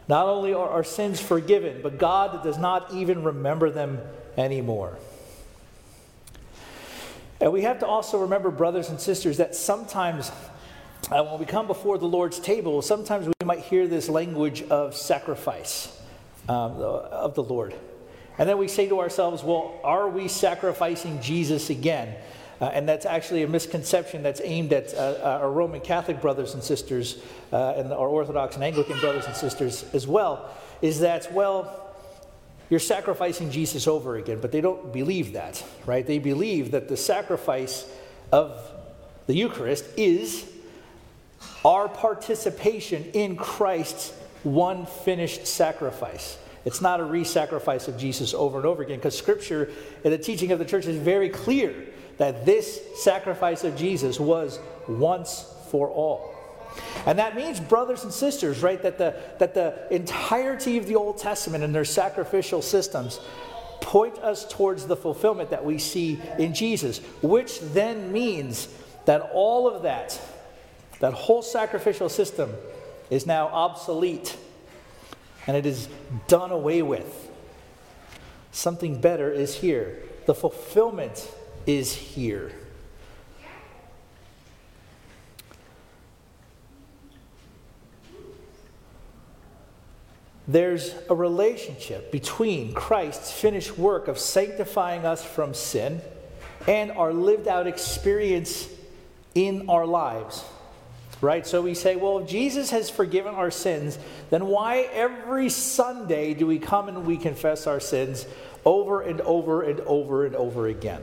Not 0.08 0.26
only 0.26 0.54
are 0.54 0.70
our 0.70 0.82
sins 0.82 1.20
forgiven, 1.20 1.80
but 1.82 1.98
God 1.98 2.42
does 2.42 2.56
not 2.56 2.94
even 2.94 3.22
remember 3.22 3.68
them 3.68 4.00
anymore. 4.38 4.98
And 7.38 7.52
we 7.52 7.62
have 7.64 7.80
to 7.80 7.86
also 7.86 8.22
remember, 8.22 8.50
brothers 8.50 8.88
and 8.88 8.98
sisters, 8.98 9.36
that 9.36 9.54
sometimes 9.54 10.32
uh, 11.10 11.22
when 11.24 11.38
we 11.38 11.44
come 11.44 11.66
before 11.66 11.98
the 11.98 12.08
Lord's 12.08 12.40
table, 12.40 12.80
sometimes 12.80 13.26
we 13.26 13.34
might 13.44 13.60
hear 13.60 13.86
this 13.86 14.08
language 14.08 14.62
of 14.62 14.96
sacrifice 14.96 15.97
um, 16.48 16.72
of 16.72 17.34
the 17.34 17.42
Lord. 17.42 17.74
And 18.38 18.48
then 18.48 18.58
we 18.58 18.68
say 18.68 18.88
to 18.88 19.00
ourselves, 19.00 19.42
well, 19.42 19.80
are 19.82 20.08
we 20.08 20.28
sacrificing 20.28 21.20
Jesus 21.20 21.70
again? 21.70 22.14
Uh, 22.60 22.66
and 22.66 22.88
that's 22.88 23.06
actually 23.06 23.42
a 23.42 23.48
misconception 23.48 24.22
that's 24.22 24.40
aimed 24.42 24.72
at 24.72 24.92
uh, 24.94 24.98
uh 24.98 25.38
our 25.42 25.50
Roman 25.50 25.80
Catholic 25.80 26.20
brothers 26.20 26.54
and 26.54 26.62
sisters 26.62 27.18
uh, 27.52 27.74
and 27.76 27.92
our 27.92 28.08
Orthodox 28.08 28.56
and 28.56 28.64
Anglican 28.64 28.98
brothers 28.98 29.26
and 29.26 29.36
sisters 29.36 29.84
as 29.92 30.06
well, 30.06 30.48
is 30.82 31.00
that, 31.00 31.32
well, 31.32 31.94
you're 32.70 32.80
sacrificing 32.80 33.50
Jesus 33.50 33.86
over 33.86 34.16
again, 34.16 34.40
but 34.40 34.52
they 34.52 34.60
don't 34.60 34.92
believe 34.92 35.32
that, 35.32 35.64
right? 35.86 36.06
They 36.06 36.18
believe 36.18 36.72
that 36.72 36.88
the 36.88 36.96
sacrifice 36.96 37.90
of 38.30 38.60
the 39.26 39.34
Eucharist 39.34 39.84
is 39.96 40.46
our 41.64 41.88
participation 41.88 43.04
in 43.12 43.36
Christ's 43.36 44.12
one 44.42 44.86
finished 44.86 45.46
sacrifice. 45.46 46.38
It's 46.68 46.82
not 46.82 47.00
a 47.00 47.04
re 47.04 47.24
sacrifice 47.24 47.88
of 47.88 47.96
Jesus 47.96 48.34
over 48.34 48.58
and 48.58 48.66
over 48.66 48.82
again, 48.82 48.98
because 48.98 49.16
Scripture 49.16 49.70
and 50.04 50.12
the 50.12 50.18
teaching 50.18 50.52
of 50.52 50.58
the 50.58 50.66
church 50.66 50.84
is 50.84 50.98
very 50.98 51.30
clear 51.30 51.74
that 52.18 52.44
this 52.44 52.78
sacrifice 53.02 53.64
of 53.64 53.74
Jesus 53.74 54.20
was 54.20 54.60
once 54.86 55.46
for 55.70 55.88
all. 55.88 56.34
And 57.06 57.18
that 57.20 57.34
means, 57.34 57.58
brothers 57.58 58.04
and 58.04 58.12
sisters, 58.12 58.62
right, 58.62 58.82
that 58.82 58.98
the, 58.98 59.16
that 59.38 59.54
the 59.54 59.86
entirety 59.90 60.76
of 60.76 60.86
the 60.86 60.96
Old 60.96 61.16
Testament 61.16 61.64
and 61.64 61.74
their 61.74 61.86
sacrificial 61.86 62.60
systems 62.60 63.18
point 63.80 64.18
us 64.18 64.46
towards 64.46 64.84
the 64.84 64.96
fulfillment 64.96 65.48
that 65.48 65.64
we 65.64 65.78
see 65.78 66.20
in 66.38 66.52
Jesus, 66.52 66.98
which 67.22 67.60
then 67.60 68.12
means 68.12 68.68
that 69.06 69.30
all 69.32 69.66
of 69.66 69.84
that, 69.84 70.20
that 71.00 71.14
whole 71.14 71.40
sacrificial 71.40 72.10
system, 72.10 72.52
is 73.08 73.24
now 73.24 73.46
obsolete 73.46 74.36
and 75.48 75.56
it 75.56 75.66
is 75.66 75.88
done 76.28 76.52
away 76.52 76.82
with. 76.82 77.28
Something 78.52 79.00
better 79.00 79.32
is 79.32 79.56
here. 79.56 79.98
The 80.26 80.34
fulfillment 80.34 81.28
is 81.66 81.92
here. 81.94 82.52
there's 90.48 90.94
a 91.10 91.14
relationship 91.14 92.10
between 92.10 92.72
Christ's 92.72 93.30
finished 93.30 93.76
work 93.76 94.08
of 94.08 94.18
sanctifying 94.18 95.04
us 95.04 95.22
from 95.22 95.52
sin 95.52 96.00
and 96.66 96.90
our 96.92 97.12
lived 97.12 97.46
out 97.46 97.66
experience 97.66 98.66
in 99.34 99.68
our 99.68 99.84
lives. 99.84 100.42
Right? 101.20 101.46
So 101.46 101.62
we 101.62 101.74
say, 101.74 101.96
well, 101.96 102.18
if 102.18 102.28
Jesus 102.28 102.70
has 102.70 102.90
forgiven 102.90 103.34
our 103.34 103.50
sins, 103.50 103.98
then 104.30 104.46
why 104.46 104.88
every 104.92 105.48
Sunday 105.48 106.34
do 106.34 106.46
we 106.46 106.58
come 106.58 106.88
and 106.88 107.04
we 107.04 107.16
confess 107.16 107.66
our 107.66 107.80
sins 107.80 108.24
over 108.64 109.00
and 109.00 109.20
over 109.22 109.62
and 109.62 109.80
over 109.80 110.26
and 110.26 110.36
over 110.36 110.68
again? 110.68 111.02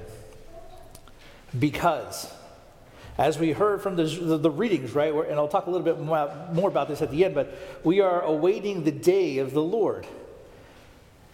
Because 1.58 2.32
as 3.18 3.40
we 3.40 3.52
heard 3.52 3.82
from 3.82 3.96
the, 3.96 4.04
the, 4.04 4.38
the 4.38 4.52
readings, 4.52 4.94
right, 4.94 5.14
and 5.14 5.36
I'll 5.36 5.48
talk 5.48 5.68
a 5.68 5.70
little 5.70 5.86
bit 5.86 6.00
more 6.00 6.70
about 6.70 6.88
this 6.88 7.02
at 7.02 7.12
the 7.12 7.24
end, 7.24 7.34
but 7.36 7.58
we 7.84 8.02
are 8.02 8.22
awaiting 8.22 8.84
the 8.84 8.92
day 8.92 9.38
of 9.38 9.54
the 9.54 9.62
Lord. 9.62 10.06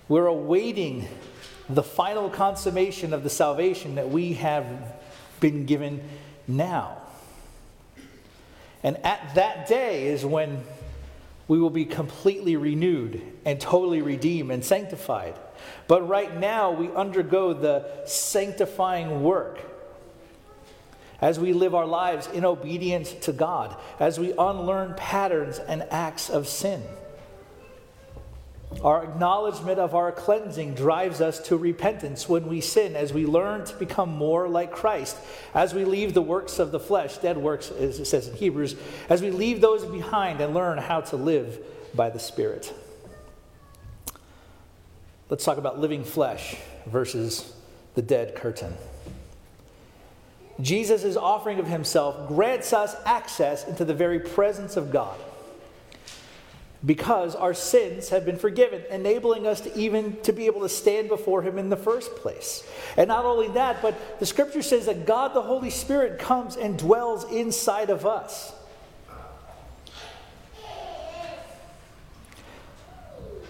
We're 0.08 0.28
awaiting 0.28 1.08
the 1.70 1.84
final 1.84 2.30
consummation 2.30 3.14
of 3.14 3.24
the 3.24 3.30
salvation 3.30 3.96
that 3.96 4.10
we 4.10 4.34
have 4.34 4.66
been 5.40 5.66
given 5.66 6.08
now. 6.48 6.98
And 8.84 8.98
at 9.06 9.36
that 9.36 9.68
day 9.68 10.08
is 10.08 10.26
when 10.26 10.64
we 11.48 11.60
will 11.60 11.70
be 11.70 11.86
completely 11.86 12.56
renewed 12.56 13.22
and 13.46 13.60
totally 13.60 14.02
redeemed 14.02 14.52
and 14.52 14.64
sanctified. 14.64 15.36
But 15.88 16.08
right 16.08 16.36
now, 16.38 16.72
we 16.72 16.90
undergo 16.92 17.54
the 17.54 18.06
sanctifying 18.06 19.22
work 19.24 19.60
as 21.20 21.40
we 21.40 21.54
live 21.54 21.76
our 21.76 21.86
lives 21.86 22.28
in 22.28 22.46
obedience 22.46 23.14
to 23.14 23.32
God, 23.32 23.76
as 24.00 24.20
we 24.20 24.32
unlearn 24.32 24.96
patterns 24.96 25.60
and 25.60 25.84
acts 25.92 26.30
of 26.30 26.48
sin. 26.48 26.82
Our 28.84 29.04
acknowledgement 29.04 29.80
of 29.80 29.94
our 29.94 30.12
cleansing 30.12 30.74
drives 30.74 31.22
us 31.22 31.40
to 31.48 31.58
repentance 31.58 32.28
when 32.28 32.48
we 32.48 32.62
sin, 32.62 32.96
as 32.96 33.14
we 33.14 33.26
learn 33.26 33.66
to 33.66 33.76
become 33.76 34.10
more 34.10 34.48
like 34.48 34.72
Christ, 34.72 35.18
as 35.54 35.74
we 35.74 35.86
leave 35.86 36.14
the 36.14 36.22
works 36.22 36.58
of 36.58 36.72
the 36.72 36.80
flesh, 36.80 37.18
dead 37.18 37.38
works, 37.38 37.70
as 37.70 38.00
it 38.00 38.06
says 38.06 38.28
in 38.28 38.36
Hebrews, 38.36 38.76
as 39.10 39.22
we 39.22 39.30
leave 39.30 39.62
those 39.62 39.86
behind 39.86 40.42
and 40.42 40.54
learn 40.54 40.78
how 40.80 41.02
to 41.02 41.16
live 41.16 41.60
by 41.94 42.10
the 42.10 42.18
Spirit. 42.18 42.74
Let's 45.30 45.46
talk 45.46 45.58
about 45.58 45.80
living 45.80 46.04
flesh 46.04 46.56
versus 46.88 47.54
the 47.94 48.02
dead 48.02 48.36
curtain. 48.36 48.74
Jesus' 50.60 51.16
offering 51.16 51.60
of 51.60 51.68
himself 51.68 52.28
grants 52.28 52.74
us 52.74 52.96
access 53.06 53.68
into 53.68 53.86
the 53.86 53.94
very 53.94 54.20
presence 54.20 54.76
of 54.76 54.92
God 54.92 55.20
because 56.84 57.36
our 57.36 57.54
sins 57.54 58.10
have 58.10 58.26
been 58.26 58.38
forgiven, 58.38 58.84
enabling 58.90 59.46
us 59.46 59.62
to 59.62 59.78
even 59.78 60.20
to 60.22 60.34
be 60.34 60.48
able 60.48 60.62
to 60.62 60.70
stand 60.70 61.10
before 61.10 61.42
him 61.44 61.58
in 61.58 61.70
the 61.70 61.78
first 61.78 62.16
place. 62.16 62.68
And 62.98 63.08
not 63.08 63.26
only 63.26 63.50
that, 63.50 63.82
but 63.82 64.20
the 64.20 64.26
scripture 64.26 64.64
says 64.64 64.88
that 64.88 65.06
God 65.06 65.34
the 65.34 65.42
Holy 65.42 65.70
Spirit 65.70 66.18
comes 66.18 66.56
and 66.56 66.78
dwells 66.78 67.24
inside 67.32 67.90
of 67.90 68.06
us. 68.06 68.54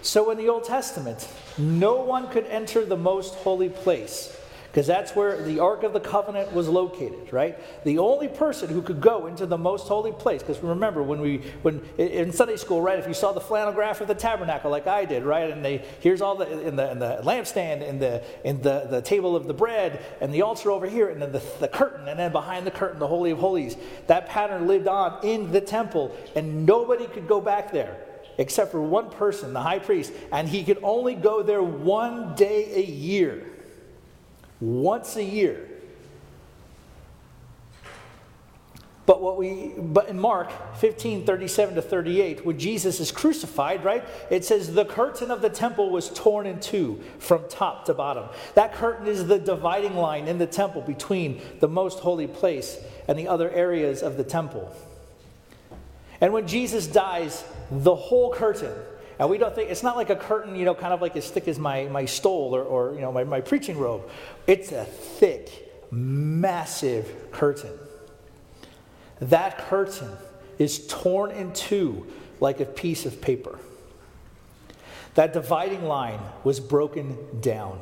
So 0.01 0.31
in 0.31 0.38
the 0.38 0.50
Old 0.50 0.65
Testament, 0.65 1.27
no 1.57 1.97
one 1.97 2.27
could 2.29 2.45
enter 2.47 2.83
the 2.83 2.97
most 2.97 3.35
holy 3.35 3.69
place 3.69 4.35
because 4.71 4.87
that's 4.87 5.13
where 5.17 5.41
the 5.43 5.59
Ark 5.59 5.83
of 5.83 5.91
the 5.91 5.99
Covenant 5.99 6.53
was 6.53 6.69
located, 6.69 7.33
right? 7.33 7.57
The 7.83 7.97
only 7.97 8.29
person 8.29 8.69
who 8.69 8.81
could 8.81 9.01
go 9.01 9.27
into 9.27 9.45
the 9.45 9.57
most 9.57 9.89
holy 9.89 10.13
place, 10.13 10.41
because 10.41 10.63
remember 10.63 11.03
when 11.03 11.19
we 11.19 11.39
when 11.61 11.81
in 11.97 12.31
Sunday 12.31 12.55
school, 12.55 12.81
right? 12.81 12.97
If 12.97 13.05
you 13.05 13.13
saw 13.13 13.33
the 13.33 13.41
flannel 13.41 13.73
graph 13.73 13.99
of 13.99 14.07
the 14.07 14.15
tabernacle, 14.15 14.71
like 14.71 14.87
I 14.87 15.03
did, 15.03 15.23
right? 15.23 15.51
And 15.51 15.63
they 15.63 15.83
here's 15.99 16.21
all 16.21 16.35
the 16.35 16.65
in 16.65 16.77
the, 16.77 16.89
in 16.89 16.99
the 16.99 17.19
lampstand, 17.21 17.85
in 17.85 17.99
the 17.99 18.23
in 18.45 18.61
the, 18.61 18.87
the 18.89 19.01
table 19.01 19.35
of 19.35 19.45
the 19.45 19.53
bread, 19.53 20.05
and 20.21 20.33
the 20.33 20.41
altar 20.41 20.71
over 20.71 20.87
here, 20.87 21.09
and 21.09 21.21
then 21.21 21.33
the, 21.33 21.43
the 21.59 21.67
curtain, 21.67 22.07
and 22.07 22.17
then 22.17 22.31
behind 22.31 22.65
the 22.65 22.71
curtain, 22.71 22.97
the 22.97 23.07
holy 23.07 23.31
of 23.31 23.39
holies. 23.39 23.75
That 24.07 24.29
pattern 24.29 24.67
lived 24.67 24.87
on 24.87 25.19
in 25.25 25.51
the 25.51 25.59
temple, 25.59 26.15
and 26.33 26.65
nobody 26.65 27.07
could 27.07 27.27
go 27.27 27.41
back 27.41 27.73
there 27.73 27.97
except 28.37 28.71
for 28.71 28.81
one 28.81 29.09
person, 29.09 29.51
the 29.51 29.61
high 29.61 29.77
priest, 29.77 30.13
and 30.31 30.47
he 30.47 30.63
could 30.63 30.79
only 30.81 31.13
go 31.13 31.43
there 31.43 31.61
one 31.61 32.33
day 32.35 32.71
a 32.73 32.81
year 32.81 33.50
once 34.61 35.17
a 35.17 35.23
year. 35.23 35.67
But 39.07 39.21
what 39.21 39.35
we 39.35 39.73
but 39.77 40.07
in 40.07 40.19
Mark 40.19 40.77
15, 40.77 41.25
37 41.25 41.75
to 41.75 41.81
38, 41.81 42.45
when 42.45 42.57
Jesus 42.57 42.99
is 42.99 43.11
crucified, 43.11 43.83
right? 43.83 44.05
It 44.29 44.45
says 44.45 44.73
the 44.73 44.85
curtain 44.85 45.31
of 45.31 45.41
the 45.41 45.49
temple 45.49 45.89
was 45.89 46.09
torn 46.09 46.45
in 46.45 46.59
two 46.59 47.01
from 47.17 47.43
top 47.49 47.85
to 47.85 47.93
bottom. 47.93 48.29
That 48.53 48.73
curtain 48.73 49.07
is 49.07 49.27
the 49.27 49.39
dividing 49.39 49.95
line 49.95 50.27
in 50.27 50.37
the 50.37 50.47
temple 50.47 50.81
between 50.81 51.41
the 51.59 51.67
most 51.67 51.99
holy 51.99 52.27
place 52.27 52.77
and 53.07 53.17
the 53.17 53.27
other 53.27 53.49
areas 53.49 54.03
of 54.03 54.17
the 54.17 54.23
temple. 54.23 54.73
And 56.21 56.31
when 56.31 56.47
Jesus 56.47 56.85
dies, 56.85 57.43
the 57.71 57.95
whole 57.95 58.31
curtain 58.31 58.73
and 59.21 59.29
we 59.29 59.37
don't 59.37 59.53
think, 59.53 59.69
it's 59.69 59.83
not 59.83 59.95
like 59.95 60.09
a 60.09 60.15
curtain, 60.15 60.55
you 60.55 60.65
know, 60.65 60.73
kind 60.73 60.95
of 60.95 60.99
like 60.99 61.15
as 61.15 61.29
thick 61.29 61.47
as 61.47 61.59
my, 61.59 61.83
my 61.83 62.05
stole 62.05 62.55
or, 62.55 62.63
or 62.63 62.95
you 62.95 63.01
know, 63.01 63.11
my, 63.11 63.23
my 63.23 63.39
preaching 63.39 63.77
robe. 63.77 64.09
It's 64.47 64.71
a 64.71 64.83
thick, 64.83 65.71
massive 65.91 67.29
curtain. 67.31 67.69
That 69.19 69.59
curtain 69.59 70.09
is 70.57 70.87
torn 70.87 71.29
in 71.29 71.53
two 71.53 72.07
like 72.39 72.61
a 72.61 72.65
piece 72.65 73.05
of 73.05 73.21
paper. 73.21 73.59
That 75.13 75.33
dividing 75.33 75.85
line 75.85 76.21
was 76.43 76.59
broken 76.59 77.15
down 77.41 77.79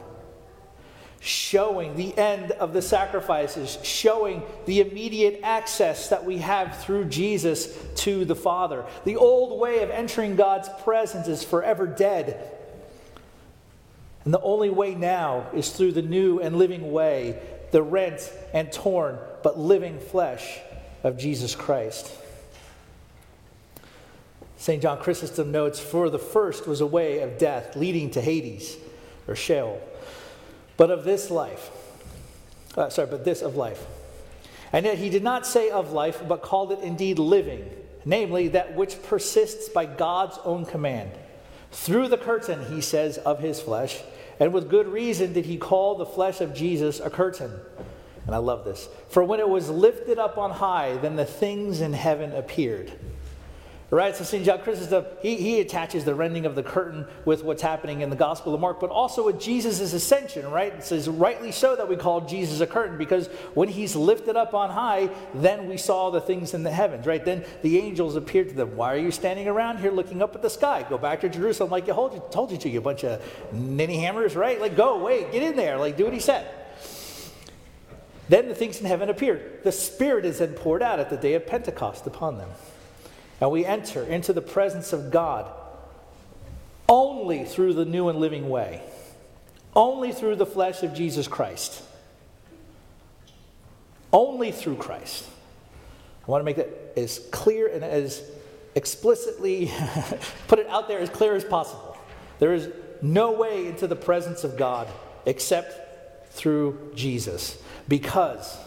showing 1.19 1.95
the 1.95 2.17
end 2.17 2.51
of 2.51 2.73
the 2.73 2.81
sacrifices, 2.81 3.77
showing 3.83 4.41
the 4.65 4.79
immediate 4.79 5.41
access 5.43 6.09
that 6.09 6.23
we 6.23 6.37
have 6.37 6.81
through 6.83 7.05
Jesus 7.05 7.77
to 7.95 8.23
the 8.25 8.35
Father. 8.35 8.85
The 9.03 9.17
old 9.17 9.59
way 9.59 9.83
of 9.83 9.89
entering 9.89 10.35
God's 10.35 10.69
presence 10.83 11.27
is 11.27 11.43
forever 11.43 11.87
dead. 11.87 12.55
And 14.23 14.33
the 14.33 14.41
only 14.41 14.69
way 14.69 14.95
now 14.95 15.47
is 15.53 15.71
through 15.71 15.93
the 15.93 16.01
new 16.01 16.39
and 16.39 16.57
living 16.57 16.91
way, 16.91 17.41
the 17.71 17.83
rent 17.83 18.31
and 18.53 18.71
torn 18.71 19.17
but 19.43 19.59
living 19.59 19.99
flesh 19.99 20.59
of 21.03 21.17
Jesus 21.17 21.55
Christ. 21.55 22.13
St. 24.57 24.81
John 24.81 24.99
Chrysostom 24.99 25.51
notes, 25.51 25.79
For 25.79 26.09
the 26.09 26.19
first 26.19 26.67
was 26.67 26.81
a 26.81 26.85
way 26.85 27.19
of 27.19 27.37
death 27.37 27.75
leading 27.75 28.11
to 28.11 28.21
Hades 28.21 28.77
or 29.27 29.35
Sheol 29.35 29.81
but 30.79 30.89
of 30.89 31.03
this 31.03 31.29
life. 31.29 31.71
Uh, 32.77 32.87
sorry, 32.87 33.09
but 33.09 33.25
this 33.25 33.41
of 33.41 33.57
life. 33.57 33.85
And 34.71 34.85
yet 34.85 34.97
he 34.97 35.09
did 35.09 35.23
not 35.23 35.45
say 35.45 35.69
of 35.69 35.91
life, 35.91 36.21
but 36.25 36.41
called 36.41 36.71
it 36.71 36.79
indeed 36.79 37.19
living, 37.19 37.69
namely 38.05 38.47
that 38.47 38.75
which 38.75 39.03
persists 39.03 39.67
by 39.67 39.85
God's 39.85 40.39
own 40.45 40.65
command. 40.65 41.11
Through 41.71 42.07
the 42.07 42.17
curtain, 42.17 42.73
he 42.73 42.79
says, 42.79 43.17
of 43.17 43.39
his 43.39 43.59
flesh, 43.59 43.99
and 44.39 44.53
with 44.53 44.69
good 44.69 44.87
reason 44.87 45.33
did 45.33 45.45
he 45.45 45.57
call 45.57 45.95
the 45.95 46.05
flesh 46.05 46.39
of 46.39 46.55
Jesus 46.55 47.01
a 47.01 47.09
curtain. 47.09 47.51
And 48.25 48.33
I 48.33 48.37
love 48.37 48.63
this. 48.63 48.87
For 49.09 49.21
when 49.21 49.41
it 49.41 49.49
was 49.49 49.69
lifted 49.69 50.17
up 50.17 50.37
on 50.37 50.51
high, 50.51 50.95
then 50.95 51.17
the 51.17 51.25
things 51.25 51.81
in 51.81 51.91
heaven 51.91 52.31
appeared 52.31 52.93
Right? 53.91 54.15
So 54.15 54.23
St. 54.23 54.45
John 54.45 54.59
Chrysostom, 54.59 55.05
he, 55.19 55.35
he 55.37 55.59
attaches 55.61 56.05
the 56.05 56.13
rending 56.13 56.45
of 56.45 56.53
the 56.53 56.61
curtain 56.61 57.07
with 57.25 57.43
what's 57.43 57.63
happening 57.63 58.01
in 58.01 58.11
the 58.11 58.15
Gospel 58.15 58.53
of 58.53 58.61
Mark, 58.61 58.79
but 58.79 58.91
also 58.91 59.25
with 59.25 59.39
Jesus' 59.39 59.93
ascension, 59.93 60.49
right? 60.51 60.71
It 60.71 60.83
says, 60.83 61.09
rightly 61.09 61.51
so 61.51 61.75
that 61.75 61.89
we 61.89 61.95
call 61.95 62.21
Jesus 62.21 62.59
a 62.59 62.67
curtain, 62.67 62.99
because 62.99 63.27
when 63.55 63.67
he's 63.67 63.95
lifted 63.95 64.35
up 64.35 64.53
on 64.53 64.69
high, 64.69 65.09
then 65.33 65.67
we 65.67 65.77
saw 65.77 66.11
the 66.11 66.21
things 66.21 66.53
in 66.53 66.61
the 66.61 66.71
heavens, 66.71 67.07
right? 67.07 67.25
Then 67.25 67.43
the 67.63 67.79
angels 67.79 68.15
appeared 68.15 68.49
to 68.49 68.55
them. 68.55 68.75
Why 68.75 68.93
are 68.93 68.99
you 68.99 69.09
standing 69.09 69.47
around 69.47 69.79
here 69.79 69.91
looking 69.91 70.21
up 70.21 70.35
at 70.35 70.43
the 70.43 70.51
sky? 70.51 70.85
Go 70.87 70.99
back 70.99 71.21
to 71.21 71.29
Jerusalem 71.29 71.71
like 71.71 71.87
you 71.87 71.93
told 71.93 72.13
you, 72.13 72.21
told 72.29 72.51
you 72.51 72.57
to, 72.59 72.69
you 72.69 72.81
bunch 72.81 73.03
of 73.03 73.23
ninny 73.51 73.97
hammers, 73.97 74.35
right? 74.35 74.61
Like, 74.61 74.75
go, 74.75 75.03
wait, 75.03 75.31
get 75.31 75.41
in 75.41 75.55
there, 75.55 75.79
like, 75.79 75.97
do 75.97 76.03
what 76.03 76.13
he 76.13 76.19
said. 76.19 76.47
Then 78.29 78.47
the 78.47 78.53
things 78.53 78.79
in 78.79 78.85
heaven 78.85 79.09
appeared. 79.09 79.63
The 79.63 79.71
Spirit 79.71 80.25
is 80.25 80.37
then 80.37 80.53
poured 80.53 80.83
out 80.83 80.99
at 80.99 81.09
the 81.09 81.17
day 81.17 81.33
of 81.33 81.47
Pentecost 81.47 82.05
upon 82.05 82.37
them. 82.37 82.49
And 83.41 83.51
we 83.51 83.65
enter 83.65 84.03
into 84.03 84.33
the 84.33 84.41
presence 84.41 84.93
of 84.93 85.11
God 85.11 85.51
only 86.87 87.45
through 87.45 87.73
the 87.73 87.85
new 87.85 88.09
and 88.09 88.19
living 88.19 88.49
way, 88.49 88.81
only 89.75 90.11
through 90.11 90.35
the 90.35 90.45
flesh 90.45 90.83
of 90.83 90.93
Jesus 90.93 91.27
Christ. 91.27 91.83
Only 94.11 94.51
through 94.51 94.77
Christ. 94.77 95.25
I 96.27 96.31
want 96.31 96.41
to 96.41 96.45
make 96.45 96.57
that 96.57 96.93
as 96.97 97.19
clear 97.31 97.67
and 97.67 97.83
as 97.83 98.23
explicitly 98.75 99.71
put 100.47 100.59
it 100.59 100.67
out 100.67 100.87
there 100.87 100.99
as 100.99 101.09
clear 101.09 101.35
as 101.35 101.43
possible. 101.43 101.97
There 102.39 102.53
is 102.53 102.69
no 103.01 103.31
way 103.31 103.67
into 103.67 103.87
the 103.87 103.95
presence 103.95 104.43
of 104.43 104.57
God 104.57 104.87
except 105.25 106.33
through 106.33 106.91
Jesus 106.95 107.61
because 107.87 108.57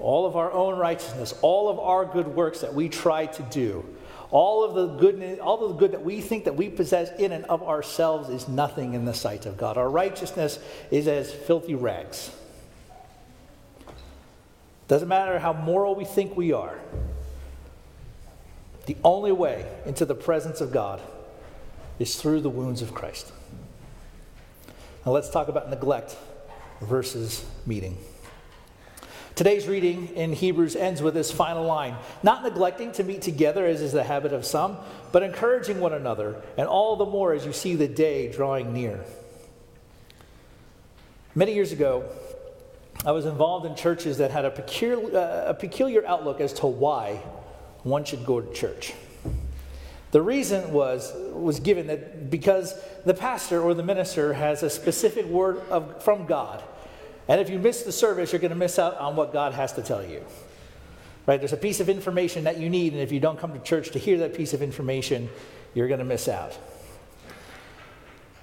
all 0.00 0.26
of 0.26 0.36
our 0.36 0.50
own 0.52 0.78
righteousness, 0.78 1.34
all 1.42 1.68
of 1.68 1.78
our 1.78 2.04
good 2.04 2.28
works 2.28 2.60
that 2.60 2.74
we 2.74 2.88
try 2.88 3.26
to 3.26 3.42
do, 3.44 3.84
all 4.30 4.62
of 4.62 4.74
the 4.74 4.86
goodness, 4.98 5.38
all 5.40 5.64
of 5.64 5.70
the 5.72 5.76
good 5.76 5.92
that 5.92 6.04
we 6.04 6.20
think 6.20 6.44
that 6.44 6.56
we 6.56 6.68
possess 6.68 7.10
in 7.18 7.32
and 7.32 7.44
of 7.46 7.62
ourselves 7.62 8.28
is 8.28 8.46
nothing 8.48 8.94
in 8.94 9.04
the 9.04 9.14
sight 9.14 9.46
of 9.46 9.56
God. 9.56 9.76
Our 9.76 9.88
righteousness 9.88 10.58
is 10.90 11.08
as 11.08 11.32
filthy 11.32 11.74
rags. 11.74 12.30
Doesn't 14.86 15.08
matter 15.08 15.38
how 15.38 15.52
moral 15.52 15.94
we 15.94 16.04
think 16.04 16.36
we 16.36 16.52
are. 16.52 16.78
The 18.86 18.96
only 19.04 19.32
way 19.32 19.70
into 19.84 20.06
the 20.06 20.14
presence 20.14 20.62
of 20.62 20.72
God 20.72 21.02
is 21.98 22.16
through 22.20 22.40
the 22.40 22.48
wounds 22.48 22.80
of 22.80 22.94
Christ. 22.94 23.32
Now 25.04 25.12
let's 25.12 25.28
talk 25.28 25.48
about 25.48 25.68
neglect 25.68 26.16
versus 26.80 27.44
meeting. 27.66 27.98
Today's 29.38 29.68
reading 29.68 30.08
in 30.16 30.32
Hebrews 30.32 30.74
ends 30.74 31.00
with 31.00 31.14
this 31.14 31.30
final 31.30 31.64
line 31.64 31.94
not 32.24 32.42
neglecting 32.42 32.90
to 32.94 33.04
meet 33.04 33.22
together, 33.22 33.66
as 33.66 33.80
is 33.80 33.92
the 33.92 34.02
habit 34.02 34.32
of 34.32 34.44
some, 34.44 34.78
but 35.12 35.22
encouraging 35.22 35.78
one 35.78 35.92
another, 35.92 36.42
and 36.56 36.66
all 36.66 36.96
the 36.96 37.06
more 37.06 37.32
as 37.32 37.46
you 37.46 37.52
see 37.52 37.76
the 37.76 37.86
day 37.86 38.32
drawing 38.32 38.72
near. 38.72 38.98
Many 41.36 41.54
years 41.54 41.70
ago, 41.70 42.10
I 43.06 43.12
was 43.12 43.26
involved 43.26 43.64
in 43.64 43.76
churches 43.76 44.18
that 44.18 44.32
had 44.32 44.44
a 44.44 44.50
peculiar, 44.50 45.16
uh, 45.16 45.50
a 45.50 45.54
peculiar 45.54 46.04
outlook 46.04 46.40
as 46.40 46.52
to 46.54 46.66
why 46.66 47.22
one 47.84 48.04
should 48.04 48.26
go 48.26 48.40
to 48.40 48.52
church. 48.52 48.92
The 50.10 50.20
reason 50.20 50.72
was, 50.72 51.12
was 51.32 51.60
given 51.60 51.86
that 51.86 52.28
because 52.28 52.74
the 53.04 53.14
pastor 53.14 53.62
or 53.62 53.74
the 53.74 53.84
minister 53.84 54.32
has 54.32 54.64
a 54.64 54.70
specific 54.70 55.26
word 55.26 55.60
of, 55.70 56.02
from 56.02 56.26
God. 56.26 56.60
And 57.28 57.40
if 57.40 57.50
you 57.50 57.58
miss 57.58 57.82
the 57.82 57.92
service, 57.92 58.32
you're 58.32 58.40
going 58.40 58.50
to 58.50 58.56
miss 58.56 58.78
out 58.78 58.96
on 58.96 59.14
what 59.14 59.32
God 59.32 59.52
has 59.52 59.74
to 59.74 59.82
tell 59.82 60.04
you. 60.04 60.24
Right? 61.26 61.38
There's 61.38 61.52
a 61.52 61.58
piece 61.58 61.80
of 61.80 61.90
information 61.90 62.44
that 62.44 62.58
you 62.58 62.70
need, 62.70 62.94
and 62.94 63.02
if 63.02 63.12
you 63.12 63.20
don't 63.20 63.38
come 63.38 63.52
to 63.52 63.58
church 63.58 63.90
to 63.90 63.98
hear 63.98 64.18
that 64.18 64.34
piece 64.34 64.54
of 64.54 64.62
information, 64.62 65.28
you're 65.74 65.88
going 65.88 65.98
to 65.98 66.06
miss 66.06 66.26
out. 66.26 66.56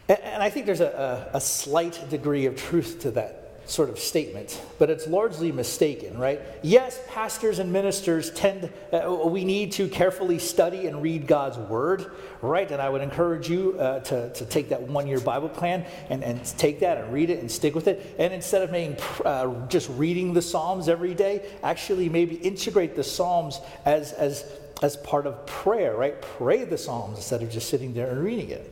And, 0.08 0.20
and 0.20 0.44
I 0.44 0.52
think 0.52 0.68
there's 0.68 0.82
a, 0.82 1.30
a, 1.34 1.38
a 1.38 1.42
slight 1.42 2.10
degree 2.12 2.46
of 2.46 2.56
truth 2.56 3.00
to 3.02 3.12
that 3.12 3.45
sort 3.66 3.90
of 3.90 3.98
statement, 4.00 4.62
but 4.78 4.90
it's 4.90 5.08
largely 5.08 5.52
mistaken, 5.52 6.18
right? 6.18 6.42
Yes, 6.62 7.00
pastors 7.08 7.60
and 7.60 7.74
ministers 7.74 8.32
tend, 8.32 8.72
uh, 8.94 9.12
we 9.26 9.44
need 9.44 9.72
to 9.74 9.88
carefully 9.88 10.40
study 10.40 10.88
and 10.88 11.02
read 11.02 11.28
God's 11.28 11.58
word, 11.58 12.12
right? 12.42 12.70
And 12.70 12.82
I 12.82 12.90
would 12.90 13.02
encourage 13.02 13.50
you 13.50 13.80
uh, 13.80 14.00
to, 14.02 14.32
to 14.34 14.46
take 14.46 14.70
that 14.70 14.82
one 14.84 15.08
year 15.08 15.20
Bible 15.20 15.50
plan 15.50 15.86
and, 16.10 16.24
and 16.24 16.44
take 16.58 16.80
that 16.82 16.98
and 17.00 17.14
read 17.14 17.30
it 17.30 17.40
and 17.40 17.52
stick 17.52 17.74
with 17.74 17.88
it. 17.88 18.16
And 18.20 18.34
instead 18.34 18.62
of 18.62 18.72
being, 18.72 18.98
uh, 19.24 19.68
just 19.68 19.90
reading 19.92 20.34
the 20.34 20.42
Psalms 20.42 20.88
every 20.88 21.14
day, 21.14 21.46
actually 21.64 22.10
maybe 22.10 22.36
integrate 22.36 22.96
the 22.96 23.04
Psalms 23.04 23.60
as, 23.86 24.14
as, 24.14 24.46
as 24.82 24.96
part 24.98 25.26
of 25.26 25.46
prayer, 25.46 25.96
right? 25.96 26.22
Pray 26.22 26.64
the 26.66 26.78
Psalms 26.78 27.18
instead 27.18 27.42
of 27.42 27.50
just 27.50 27.70
sitting 27.70 27.94
there 27.94 28.10
and 28.10 28.24
reading 28.24 28.50
it. 28.50 28.72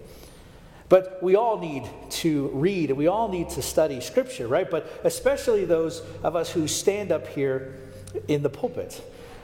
But 0.89 1.21
we 1.23 1.35
all 1.35 1.59
need 1.59 1.89
to 2.09 2.49
read 2.49 2.89
and 2.89 2.97
we 2.97 3.07
all 3.07 3.29
need 3.29 3.49
to 3.51 3.61
study 3.61 4.01
Scripture, 4.01 4.47
right? 4.47 4.69
But 4.69 5.01
especially 5.03 5.65
those 5.65 6.01
of 6.23 6.35
us 6.35 6.51
who 6.51 6.67
stand 6.67 7.11
up 7.11 7.27
here 7.27 7.75
in 8.27 8.43
the 8.43 8.49
pulpit. 8.49 9.01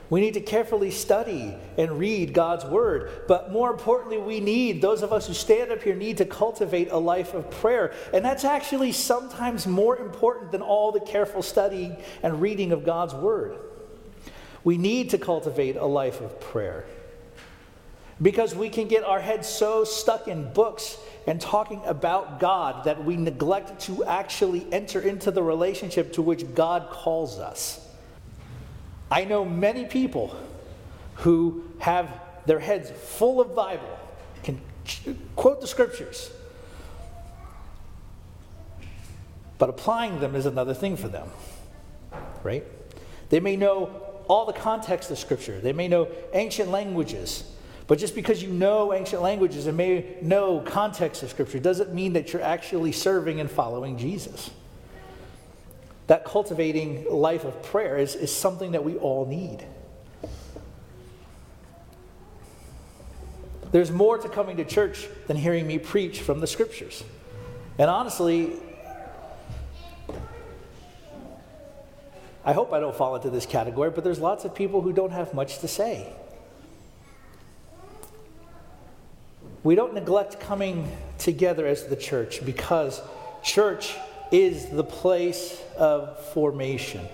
We 0.10 0.22
need 0.22 0.34
to 0.34 0.42
carefully 0.42 0.90
study 0.90 1.56
and 1.78 2.00
read 2.00 2.34
God's 2.34 2.66
Word. 2.66 3.12
But 3.28 3.52
more 3.52 3.70
importantly, 3.70 4.18
we 4.18 4.40
need, 4.40 4.82
those 4.82 5.04
of 5.04 5.14
us 5.14 5.28
who 5.28 5.36
stand 5.36 5.72
up 5.72 5.84
here, 5.84 5.96
need 5.96 6.18
to 6.18 6.26
cultivate 6.26 6.92
a 6.92 6.98
life 6.98 7.36
of 7.36 7.50
prayer. 7.52 7.94
And 8.12 8.26
that's 8.26 8.44
actually 8.44 8.92
sometimes 8.92 9.68
more 9.68 9.98
important 9.98 10.52
than 10.52 10.64
all 10.64 10.92
the 10.92 11.00
careful 11.00 11.44
study 11.44 11.96
and 12.24 12.42
reading 12.42 12.72
of 12.72 12.84
God's 12.84 13.14
Word. 13.14 13.58
We 14.64 14.78
need 14.78 15.12
to 15.12 15.20
cultivate 15.20 15.76
a 15.76 15.86
life 15.86 16.22
of 16.22 16.40
prayer 16.42 16.86
because 18.22 18.54
we 18.54 18.70
can 18.70 18.88
get 18.88 19.04
our 19.04 19.20
heads 19.20 19.48
so 19.48 19.84
stuck 19.84 20.28
in 20.28 20.52
books 20.54 20.98
and 21.28 21.40
talking 21.40 21.82
about 21.86 22.40
God 22.40 22.86
that 22.86 23.04
we 23.04 23.16
neglect 23.16 23.80
to 23.82 24.04
actually 24.06 24.66
enter 24.72 25.00
into 25.00 25.32
the 25.32 25.44
relationship 25.44 26.14
to 26.14 26.22
which 26.22 26.54
God 26.56 26.90
calls 26.90 27.40
us. 27.40 27.86
I 29.12 29.26
know 29.26 29.46
many 29.46 29.86
people 29.86 30.36
who 31.16 31.64
have 31.80 32.10
their 32.46 32.60
heads 32.60 32.90
full 32.92 33.42
of 33.42 33.56
Bible, 33.56 34.00
can 34.44 34.60
quote 35.36 35.62
the 35.62 35.68
scriptures, 35.68 36.32
but 39.58 39.70
applying 39.70 40.20
them 40.20 40.36
is 40.36 40.46
another 40.46 40.74
thing 40.74 40.96
for 40.96 41.10
them, 41.10 41.30
right? 42.44 42.64
They 43.30 43.40
may 43.40 43.56
know 43.56 43.92
all 44.28 44.46
the 44.46 44.54
context 44.54 45.12
of 45.12 45.20
Scripture, 45.20 45.60
they 45.60 45.74
may 45.74 45.88
know 45.88 46.08
ancient 46.34 46.70
languages, 46.70 47.44
but 47.90 47.98
just 47.98 48.14
because 48.14 48.44
you 48.44 48.50
know 48.50 48.94
ancient 48.94 49.24
languages 49.24 49.66
and 49.66 49.76
may 49.76 50.16
know 50.22 50.60
context 50.60 51.24
of 51.24 51.32
Scripture 51.32 51.58
doesn't 51.58 51.92
mean 51.92 52.14
that 52.14 52.32
you're 52.32 52.44
actually 52.44 52.92
serving 52.92 53.40
and 53.40 53.50
following 53.50 53.98
Jesus. 53.98 54.52
That 56.06 56.24
cultivating 56.24 57.08
life 57.10 57.46
of 57.46 57.64
prayer 57.64 57.98
is, 57.98 58.14
is 58.14 58.32
something 58.32 58.74
that 58.74 58.84
we 58.84 58.98
all 58.98 59.26
need. 59.26 59.66
There's 63.72 63.90
more 63.90 64.20
to 64.20 64.30
coming 64.30 64.58
to 64.58 64.66
church 64.66 65.08
than 65.26 65.36
hearing 65.36 65.66
me 65.66 65.80
preach 65.80 66.22
from 66.22 66.42
the 66.42 66.48
Scriptures. 66.48 67.04
And 67.80 67.90
honestly, 67.90 68.52
I 72.46 72.54
hope 72.54 72.72
I 72.72 72.80
don't 72.80 72.96
fall 72.96 73.16
into 73.16 73.32
this 73.32 73.48
category, 73.48 73.90
but 73.90 74.04
there's 74.04 74.20
lots 74.20 74.46
of 74.46 74.54
people 74.54 74.82
who 74.82 74.94
don't 74.94 75.12
have 75.12 75.34
much 75.34 75.58
to 75.58 75.68
say. 75.68 76.14
We 79.64 79.76
don't 79.76 79.94
neglect 79.94 80.40
coming 80.40 80.90
together 81.18 81.68
as 81.68 81.86
the 81.86 81.96
church 81.96 82.46
because 82.46 83.02
church 83.44 83.96
is 84.32 84.68
the 84.68 84.84
place 84.84 85.62
of 85.78 86.20
formation. 86.28 87.06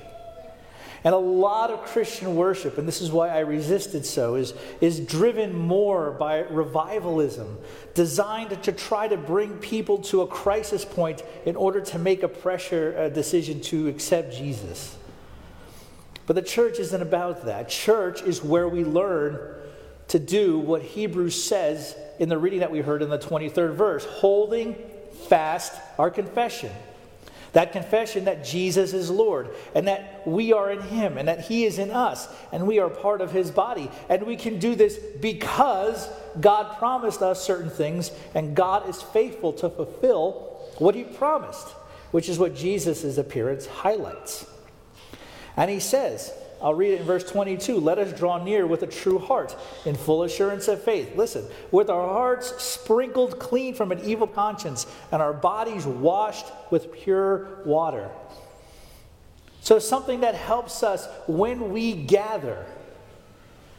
And 1.03 1.13
a 1.13 1.19
lot 1.19 1.69
of 1.69 1.83
Christian 1.83 2.35
worship, 2.35 2.79
and 2.79 2.87
this 2.87 2.99
is 2.99 3.11
why 3.11 3.29
I 3.29 3.39
resisted 3.39 4.07
so, 4.07 4.33
is, 4.33 4.55
is 4.81 4.99
driven 4.99 5.55
more 5.55 6.11
by 6.11 6.39
revivalism, 6.39 7.59
designed 7.93 8.63
to 8.63 8.71
try 8.71 9.07
to 9.07 9.15
bring 9.15 9.57
people 9.59 9.99
to 9.99 10.21
a 10.21 10.27
crisis 10.27 10.83
point 10.83 11.21
in 11.45 11.55
order 11.55 11.79
to 11.79 11.99
make 11.99 12.23
a 12.23 12.27
pressure 12.27 12.97
a 12.97 13.09
decision 13.11 13.61
to 13.61 13.87
accept 13.87 14.33
Jesus. 14.35 14.97
But 16.25 16.35
the 16.35 16.41
church 16.41 16.79
isn't 16.79 17.01
about 17.01 17.45
that. 17.45 17.69
Church 17.69 18.23
is 18.23 18.43
where 18.43 18.67
we 18.67 18.83
learn 18.83 19.39
to 20.09 20.19
do 20.19 20.59
what 20.59 20.81
Hebrews 20.81 21.41
says 21.41 21.95
in 22.19 22.29
the 22.29 22.37
reading 22.37 22.59
that 22.59 22.71
we 22.71 22.81
heard 22.81 23.01
in 23.01 23.09
the 23.09 23.19
23rd 23.19 23.73
verse 23.75 24.05
holding 24.05 24.75
fast 25.27 25.73
our 25.97 26.09
confession. 26.09 26.71
That 27.53 27.71
confession 27.71 28.25
that 28.25 28.43
Jesus 28.43 28.93
is 28.93 29.09
Lord 29.09 29.49
and 29.73 29.87
that 29.87 30.27
we 30.27 30.51
are 30.51 30.69
in 30.69 30.81
Him 30.81 31.17
and 31.17 31.29
that 31.29 31.39
He 31.41 31.63
is 31.63 31.79
in 31.79 31.89
us 31.89 32.27
and 32.51 32.67
we 32.67 32.79
are 32.79 32.89
part 32.89 33.21
of 33.21 33.31
His 33.31 33.49
body. 33.49 33.89
And 34.09 34.23
we 34.23 34.35
can 34.35 34.59
do 34.59 34.75
this 34.75 34.97
because 35.21 36.09
God 36.39 36.77
promised 36.77 37.21
us 37.21 37.41
certain 37.41 37.69
things 37.69 38.11
and 38.33 38.55
God 38.55 38.89
is 38.89 39.01
faithful 39.01 39.53
to 39.53 39.69
fulfill 39.69 40.33
what 40.79 40.95
He 40.95 41.05
promised, 41.05 41.69
which 42.11 42.27
is 42.27 42.37
what 42.37 42.55
Jesus' 42.55 43.17
appearance 43.17 43.65
highlights. 43.65 44.45
And 45.55 45.71
He 45.71 45.79
says, 45.79 46.33
I'll 46.61 46.73
read 46.73 46.93
it 46.93 47.01
in 47.01 47.05
verse 47.05 47.23
22. 47.29 47.79
Let 47.79 47.99
us 47.99 48.17
draw 48.17 48.43
near 48.43 48.65
with 48.65 48.83
a 48.83 48.87
true 48.87 49.19
heart, 49.19 49.55
in 49.85 49.95
full 49.95 50.23
assurance 50.23 50.67
of 50.67 50.81
faith. 50.81 51.15
Listen, 51.15 51.45
with 51.71 51.89
our 51.89 52.07
hearts 52.07 52.63
sprinkled 52.63 53.39
clean 53.39 53.73
from 53.73 53.91
an 53.91 53.99
evil 54.03 54.27
conscience, 54.27 54.87
and 55.11 55.21
our 55.21 55.33
bodies 55.33 55.85
washed 55.85 56.45
with 56.71 56.93
pure 56.93 57.61
water. 57.65 58.09
So, 59.61 59.79
something 59.79 60.21
that 60.21 60.35
helps 60.35 60.83
us 60.83 61.07
when 61.27 61.71
we 61.71 61.93
gather 61.93 62.65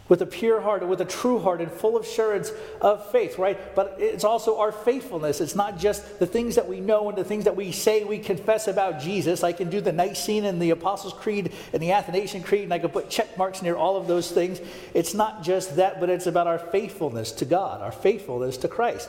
with 0.09 0.23
a 0.23 0.27
pure 0.27 0.61
heart 0.61 0.83
and 0.83 0.91
with 0.91 1.01
a 1.01 1.05
true 1.05 1.39
heart 1.39 1.61
and 1.61 1.71
full 1.71 1.99
assurance 1.99 2.53
of 2.81 3.11
faith, 3.11 3.39
right? 3.39 3.75
But 3.75 3.97
it's 3.99 4.25
also 4.25 4.59
our 4.59 4.73
faithfulness. 4.73 5.41
It's 5.41 5.55
not 5.55 5.79
just 5.79 6.19
the 6.19 6.27
things 6.27 6.55
that 6.55 6.69
we 6.69 6.81
know 6.81 7.09
and 7.09 7.19
the 7.19 7.25
things 7.25 7.45
that 7.45 7.57
we 7.57 7.73
say 7.73 8.05
we 8.05 8.19
confess 8.19 8.69
about 8.69 9.01
Jesus. 9.01 9.43
I 9.43 9.53
can 9.53 9.71
do 9.71 9.81
the 9.81 9.93
Nicene 9.93 10.45
and 10.45 10.61
the 10.61 10.71
Apostles' 10.71 11.15
Creed 11.15 11.53
and 11.73 11.83
the 11.83 11.93
Athanasian 11.93 12.43
Creed, 12.43 12.65
and 12.65 12.75
I 12.75 12.79
can 12.79 12.91
put 12.91 13.11
check 13.11 13.37
marks 13.37 13.63
near 13.63 13.77
all 13.77 13.97
of 13.97 14.07
those 14.07 14.31
things. 14.31 14.61
It's 14.95 15.15
not 15.15 15.43
just 15.43 15.77
that, 15.77 16.01
but 16.01 16.11
it's 16.11 16.27
about 16.27 16.47
our 16.47 16.59
faithfulness 16.59 17.33
to 17.33 17.45
God, 17.45 17.83
our 17.83 17.93
faithfulness 17.93 18.57
to 18.59 18.69
Christ. 18.69 19.09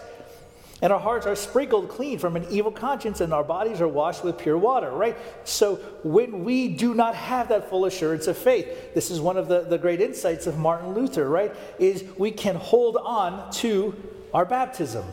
And 0.81 0.93
our 0.93 0.99
hearts 0.99 1.25
are 1.25 1.35
sprinkled 1.35 1.89
clean 1.89 2.19
from 2.19 2.35
an 2.35 2.45
evil 2.51 2.71
conscience, 2.71 3.19
and 3.19 3.33
our 3.33 3.43
bodies 3.43 3.81
are 3.81 3.87
washed 3.87 4.23
with 4.23 4.37
pure 4.37 4.57
water, 4.57 4.91
right? 4.91 5.17
So 5.43 5.75
when 6.03 6.43
we 6.43 6.67
do 6.67 6.93
not 6.93 7.15
have 7.15 7.49
that 7.49 7.69
full 7.69 7.85
assurance 7.85 8.27
of 8.27 8.37
faith, 8.37 8.93
this 8.93 9.09
is 9.09 9.19
one 9.19 9.37
of 9.37 9.47
the, 9.47 9.61
the 9.61 9.79
great 9.79 10.01
insights 10.01 10.45
of 10.45 10.59
Martin 10.59 10.93
Luther, 10.93 11.27
right? 11.27 11.55
Is 11.79 12.03
we 12.17 12.29
can 12.29 12.55
hold 12.55 12.95
on 12.97 13.51
to 13.53 13.95
our 14.35 14.45
baptism. 14.45 15.03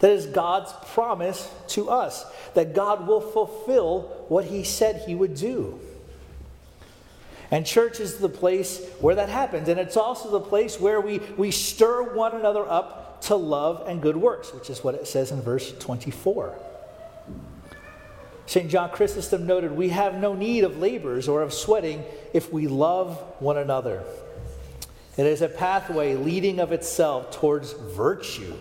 That 0.00 0.10
is 0.10 0.26
God's 0.26 0.72
promise 0.92 1.48
to 1.68 1.90
us, 1.90 2.24
that 2.54 2.74
God 2.74 3.06
will 3.06 3.20
fulfill 3.20 4.02
what 4.28 4.46
He 4.46 4.64
said 4.64 5.02
He 5.06 5.14
would 5.14 5.36
do. 5.36 5.78
And 7.50 7.64
church 7.64 8.00
is 8.00 8.18
the 8.18 8.28
place 8.28 8.84
where 9.00 9.14
that 9.14 9.28
happens. 9.28 9.68
And 9.68 9.78
it's 9.80 9.96
also 9.96 10.30
the 10.30 10.40
place 10.40 10.78
where 10.78 11.00
we, 11.00 11.20
we 11.36 11.50
stir 11.50 12.14
one 12.14 12.34
another 12.34 12.68
up 12.68 13.07
to 13.22 13.36
love 13.36 13.86
and 13.88 14.00
good 14.00 14.16
works, 14.16 14.52
which 14.52 14.70
is 14.70 14.82
what 14.82 14.94
it 14.94 15.06
says 15.06 15.30
in 15.30 15.42
verse 15.42 15.72
24. 15.78 16.58
St. 18.46 18.70
John 18.70 18.90
Chrysostom 18.90 19.46
noted, 19.46 19.72
We 19.72 19.90
have 19.90 20.14
no 20.14 20.34
need 20.34 20.64
of 20.64 20.78
labors 20.78 21.28
or 21.28 21.42
of 21.42 21.52
sweating 21.52 22.02
if 22.32 22.50
we 22.50 22.66
love 22.66 23.18
one 23.40 23.58
another. 23.58 24.02
It 25.18 25.26
is 25.26 25.42
a 25.42 25.48
pathway 25.48 26.14
leading 26.14 26.58
of 26.58 26.72
itself 26.72 27.30
towards 27.32 27.72
virtue. 27.72 28.54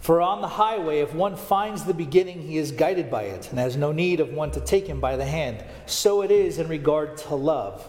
For 0.00 0.20
on 0.20 0.40
the 0.40 0.48
highway, 0.48 1.00
if 1.00 1.14
one 1.14 1.36
finds 1.36 1.84
the 1.84 1.94
beginning, 1.94 2.40
he 2.42 2.56
is 2.56 2.72
guided 2.72 3.10
by 3.10 3.24
it, 3.24 3.50
and 3.50 3.58
has 3.58 3.76
no 3.76 3.92
need 3.92 4.20
of 4.20 4.32
one 4.32 4.50
to 4.52 4.60
take 4.60 4.86
him 4.86 4.98
by 4.98 5.16
the 5.16 5.24
hand. 5.24 5.62
So 5.86 6.22
it 6.22 6.30
is 6.30 6.58
in 6.58 6.68
regard 6.68 7.18
to 7.18 7.34
love. 7.34 7.88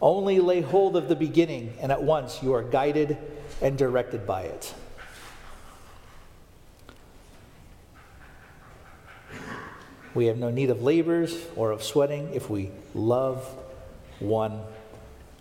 Only 0.00 0.40
lay 0.40 0.60
hold 0.60 0.96
of 0.96 1.08
the 1.08 1.16
beginning, 1.16 1.74
and 1.80 1.92
at 1.92 2.02
once 2.02 2.42
you 2.42 2.54
are 2.54 2.62
guided 2.62 3.16
and 3.60 3.76
directed 3.76 4.26
by 4.26 4.42
it. 4.42 4.74
We 10.14 10.26
have 10.26 10.38
no 10.38 10.50
need 10.50 10.70
of 10.70 10.82
labors 10.82 11.46
or 11.54 11.70
of 11.70 11.82
sweating 11.82 12.32
if 12.34 12.50
we 12.50 12.70
love 12.94 13.44
one 14.18 14.62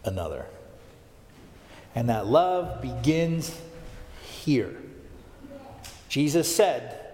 another. 0.04 0.46
And 1.96 2.10
that 2.10 2.28
love 2.28 2.82
begins 2.82 3.60
here. 4.22 4.76
Jesus 6.10 6.54
said, 6.54 7.06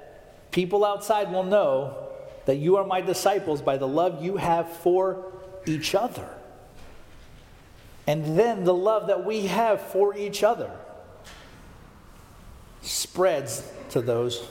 People 0.51 0.83
outside 0.83 1.31
will 1.31 1.43
know 1.43 2.09
that 2.45 2.57
you 2.57 2.75
are 2.77 2.85
my 2.85 3.01
disciples 3.01 3.61
by 3.61 3.77
the 3.77 3.87
love 3.87 4.23
you 4.23 4.37
have 4.37 4.69
for 4.69 5.31
each 5.65 5.95
other. 5.95 6.27
And 8.05 8.37
then 8.37 8.65
the 8.65 8.73
love 8.73 9.07
that 9.07 9.25
we 9.25 9.47
have 9.47 9.81
for 9.81 10.15
each 10.15 10.43
other 10.43 10.69
spreads 12.83 13.67
to 13.89 14.01
those 14.01 14.45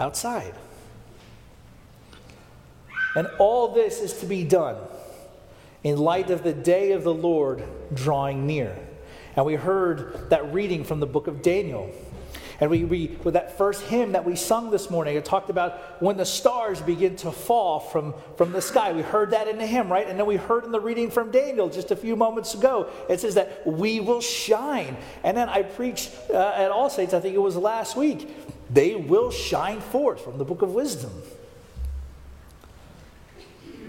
outside. 0.00 0.54
And 3.14 3.28
all 3.38 3.68
this 3.68 4.00
is 4.00 4.18
to 4.20 4.26
be 4.26 4.44
done 4.44 4.76
in 5.84 5.98
light 5.98 6.30
of 6.30 6.42
the 6.42 6.52
day 6.52 6.92
of 6.92 7.04
the 7.04 7.14
Lord 7.14 7.62
drawing 7.92 8.46
near. 8.46 8.76
And 9.36 9.46
we 9.46 9.54
heard 9.54 10.30
that 10.30 10.52
reading 10.52 10.84
from 10.84 11.00
the 11.00 11.06
book 11.06 11.26
of 11.26 11.42
Daniel 11.42 11.92
and 12.60 12.70
we, 12.70 12.84
we, 12.84 13.16
with 13.24 13.34
that 13.34 13.58
first 13.58 13.82
hymn 13.82 14.12
that 14.12 14.24
we 14.24 14.36
sung 14.36 14.70
this 14.70 14.90
morning, 14.90 15.16
it 15.16 15.24
talked 15.24 15.50
about 15.50 16.02
when 16.02 16.16
the 16.16 16.24
stars 16.24 16.80
begin 16.80 17.16
to 17.16 17.32
fall 17.32 17.80
from, 17.80 18.14
from 18.36 18.52
the 18.52 18.62
sky. 18.62 18.92
We 18.92 19.02
heard 19.02 19.32
that 19.32 19.48
in 19.48 19.58
the 19.58 19.66
hymn, 19.66 19.90
right? 19.90 20.08
And 20.08 20.18
then 20.18 20.26
we 20.26 20.36
heard 20.36 20.64
in 20.64 20.72
the 20.72 20.80
reading 20.80 21.10
from 21.10 21.30
Daniel 21.30 21.68
just 21.68 21.90
a 21.90 21.96
few 21.96 22.16
moments 22.16 22.54
ago. 22.54 22.88
It 23.08 23.20
says 23.20 23.34
that 23.34 23.66
we 23.66 24.00
will 24.00 24.20
shine. 24.20 24.96
And 25.22 25.36
then 25.36 25.48
I 25.48 25.62
preached 25.62 26.12
uh, 26.30 26.52
at 26.56 26.70
All 26.70 26.90
Saints, 26.90 27.14
I 27.14 27.20
think 27.20 27.34
it 27.34 27.42
was 27.42 27.56
last 27.56 27.96
week, 27.96 28.28
they 28.70 28.94
will 28.94 29.30
shine 29.30 29.80
forth 29.80 30.22
from 30.22 30.38
the 30.38 30.44
book 30.44 30.62
of 30.62 30.72
wisdom. 30.72 31.12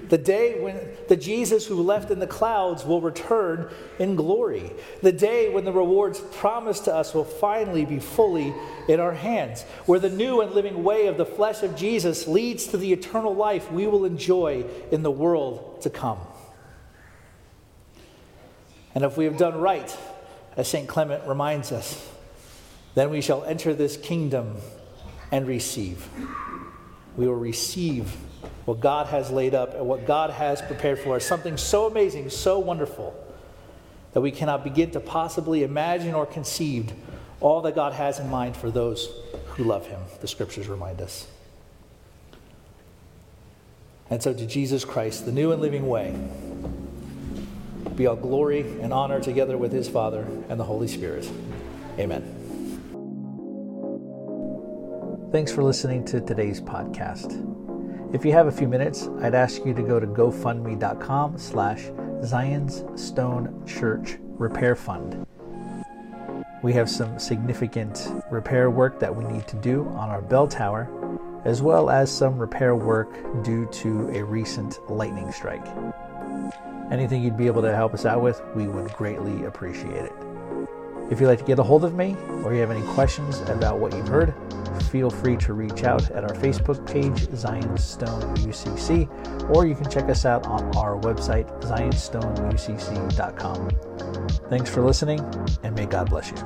The 0.10 0.18
day 0.18 0.60
when 0.60 0.80
the 1.08 1.15
Jesus 1.15 1.65
who 1.65 1.82
left 1.82 2.12
in 2.12 2.20
the 2.20 2.28
clouds 2.28 2.86
will 2.86 3.02
return 3.02 3.70
in 4.00 4.15
glory. 4.15 4.72
The 5.02 5.12
day 5.12 5.52
when 5.52 5.65
the 5.65 5.72
rewards 5.72 6.20
promised 6.20 6.86
to 6.86 6.94
us 6.94 7.13
will 7.13 7.26
finally 7.26 7.86
be 7.86 8.00
fully 8.00 8.54
in 8.88 9.00
our 9.00 9.13
hands. 9.13 9.63
Where 9.86 10.00
the 10.00 10.10
new 10.10 10.41
and 10.41 10.52
living 10.52 10.84
way 10.84 11.08
of 11.08 11.18
the 11.18 11.26
flesh 11.26 11.63
of 11.63 11.76
Jesus 11.76 12.28
leads 12.28 12.68
to 12.68 12.78
the 12.78 12.94
eternal 12.94 13.34
life 13.34 13.72
we 13.72 13.88
will 13.88 14.06
enjoy 14.06 14.65
in 14.91 15.02
the 15.04 15.12
world 15.12 15.82
to 15.82 15.89
come. 15.89 16.20
And 18.94 19.04
if 19.04 19.18
we 19.18 19.26
have 19.26 19.38
done 19.38 19.60
right, 19.60 19.96
as 20.56 20.70
St. 20.70 20.88
Clement 20.88 21.28
reminds 21.28 21.72
us, 21.72 22.10
then 22.94 23.10
we 23.10 23.22
shall 23.22 23.44
enter 23.44 23.74
this 23.74 23.98
kingdom 23.98 24.56
and 25.32 25.48
receive. 25.48 26.08
We 27.18 27.28
will 27.28 27.36
receive 27.36 28.15
what 28.65 28.80
God 28.80 29.08
has 29.08 29.32
laid 29.32 29.54
up 29.54 29.75
and 29.75 29.88
what 29.88 30.06
God 30.06 30.32
has 30.32 30.62
prepared 30.62 30.99
for 30.99 31.15
us. 31.15 31.25
Something 31.25 31.56
so 31.56 31.88
amazing, 31.88 32.30
so 32.30 32.60
wonderful, 32.60 33.15
that 34.13 34.21
we 34.21 34.32
cannot 34.32 34.63
begin 34.63 34.91
to 34.91 34.99
possibly 34.99 35.63
imagine 35.63 36.13
or 36.13 36.25
conceive 36.25 36.93
all 37.39 37.62
that 37.62 37.75
God 37.75 37.93
has 37.93 38.19
in 38.19 38.30
mind 38.30 38.58
for 38.58 38.71
those 38.71 39.10
who 39.49 39.63
love 39.63 39.88
Him, 39.88 39.99
the 40.21 40.28
scriptures 40.28 40.67
remind 40.67 41.01
us. 41.01 41.28
And 44.10 44.21
so, 44.21 44.34
to 44.34 44.45
Jesus 44.45 44.86
Christ, 44.86 45.25
the 45.25 45.32
new 45.32 45.51
and 45.51 45.62
living 45.62 45.88
way, 45.88 46.15
be 47.95 48.08
all 48.08 48.15
glory 48.15 48.62
and 48.82 48.93
honor 48.93 49.19
together 49.19 49.58
with 49.58 49.71
His 49.71 49.88
Father 49.88 50.28
and 50.49 50.60
the 50.60 50.63
Holy 50.63 50.88
Spirit. 50.88 51.30
Amen. 51.97 52.23
Thanks 55.32 55.51
for 55.51 55.63
listening 55.63 56.06
to 56.06 56.21
today's 56.21 56.62
podcast. 56.62 57.64
If 58.13 58.24
you 58.24 58.32
have 58.32 58.48
a 58.48 58.52
few 58.52 58.68
minutes, 58.68 59.10
I'd 59.22 59.36
ask 59.36 59.65
you 59.65 59.74
to 59.74 59.82
go 59.82 60.00
to 60.00 60.08
gofundme.com 60.08 61.38
slash 61.38 61.89
Zion's 62.24 62.84
Stone 62.96 63.65
Church 63.65 64.18
Repair 64.38 64.76
Fund. 64.76 65.26
We 66.63 66.74
have 66.74 66.89
some 66.89 67.20
significant 67.20 68.08
repair 68.32 68.70
work 68.70 69.00
that 69.00 69.13
we 69.13 69.26
need 69.26 69.48
to 69.48 69.56
do 69.58 69.88
on 69.89 70.10
our 70.10 70.22
bell 70.22 70.48
tower, 70.48 70.89
as 71.46 71.62
well 71.62 71.89
as 71.89 72.12
some 72.12 72.38
repair 72.38 72.76
work 72.76 73.44
due 73.44 73.68
to 73.68 74.10
a 74.10 74.24
recent 74.24 74.80
lightning 74.89 75.32
strike. 75.32 75.65
Anything 76.91 77.24
you'd 77.24 77.38
be 77.38 77.48
able 77.48 77.63
to 77.63 77.76
help 77.76 77.94
us 77.94 78.06
out 78.06 78.22
with, 78.22 78.41
we 78.56 78.68
would 78.68 78.94
greatly 78.94 79.46
appreciate 79.46 80.06
it. 80.06 80.13
If 81.12 81.20
you'd 81.20 81.28
like 81.28 81.39
to 81.39 81.46
get 81.46 81.60
a 81.60 81.63
hold 81.63 81.84
of 81.84 81.96
me 81.96 82.15
or 82.44 82.54
you 82.54 82.62
have 82.62 82.72
any 82.72 82.86
questions 82.94 83.41
about 83.41 83.80
what 83.80 83.94
you've 83.94 84.08
heard, 84.08 84.34
feel 84.95 85.10
free 85.10 85.36
to 85.36 85.51
reach 85.51 85.84
out 85.84 86.10
at 86.12 86.23
our 86.23 86.34
Facebook 86.36 86.89
page, 86.89 87.27
Zionstone 87.34 88.34
UCC, 88.38 89.10
or 89.53 89.65
you 89.65 89.75
can 89.75 89.91
check 89.91 90.08
us 90.08 90.25
out 90.25 90.47
on 90.47 90.63
our 90.77 90.97
website, 91.01 91.45
zionstoneucc.com. 91.63 93.69
Thanks 94.49 94.69
for 94.69 94.81
listening, 94.81 95.19
and 95.63 95.75
may 95.75 95.86
God 95.86 96.10
bless 96.10 96.31
you. 96.31 96.38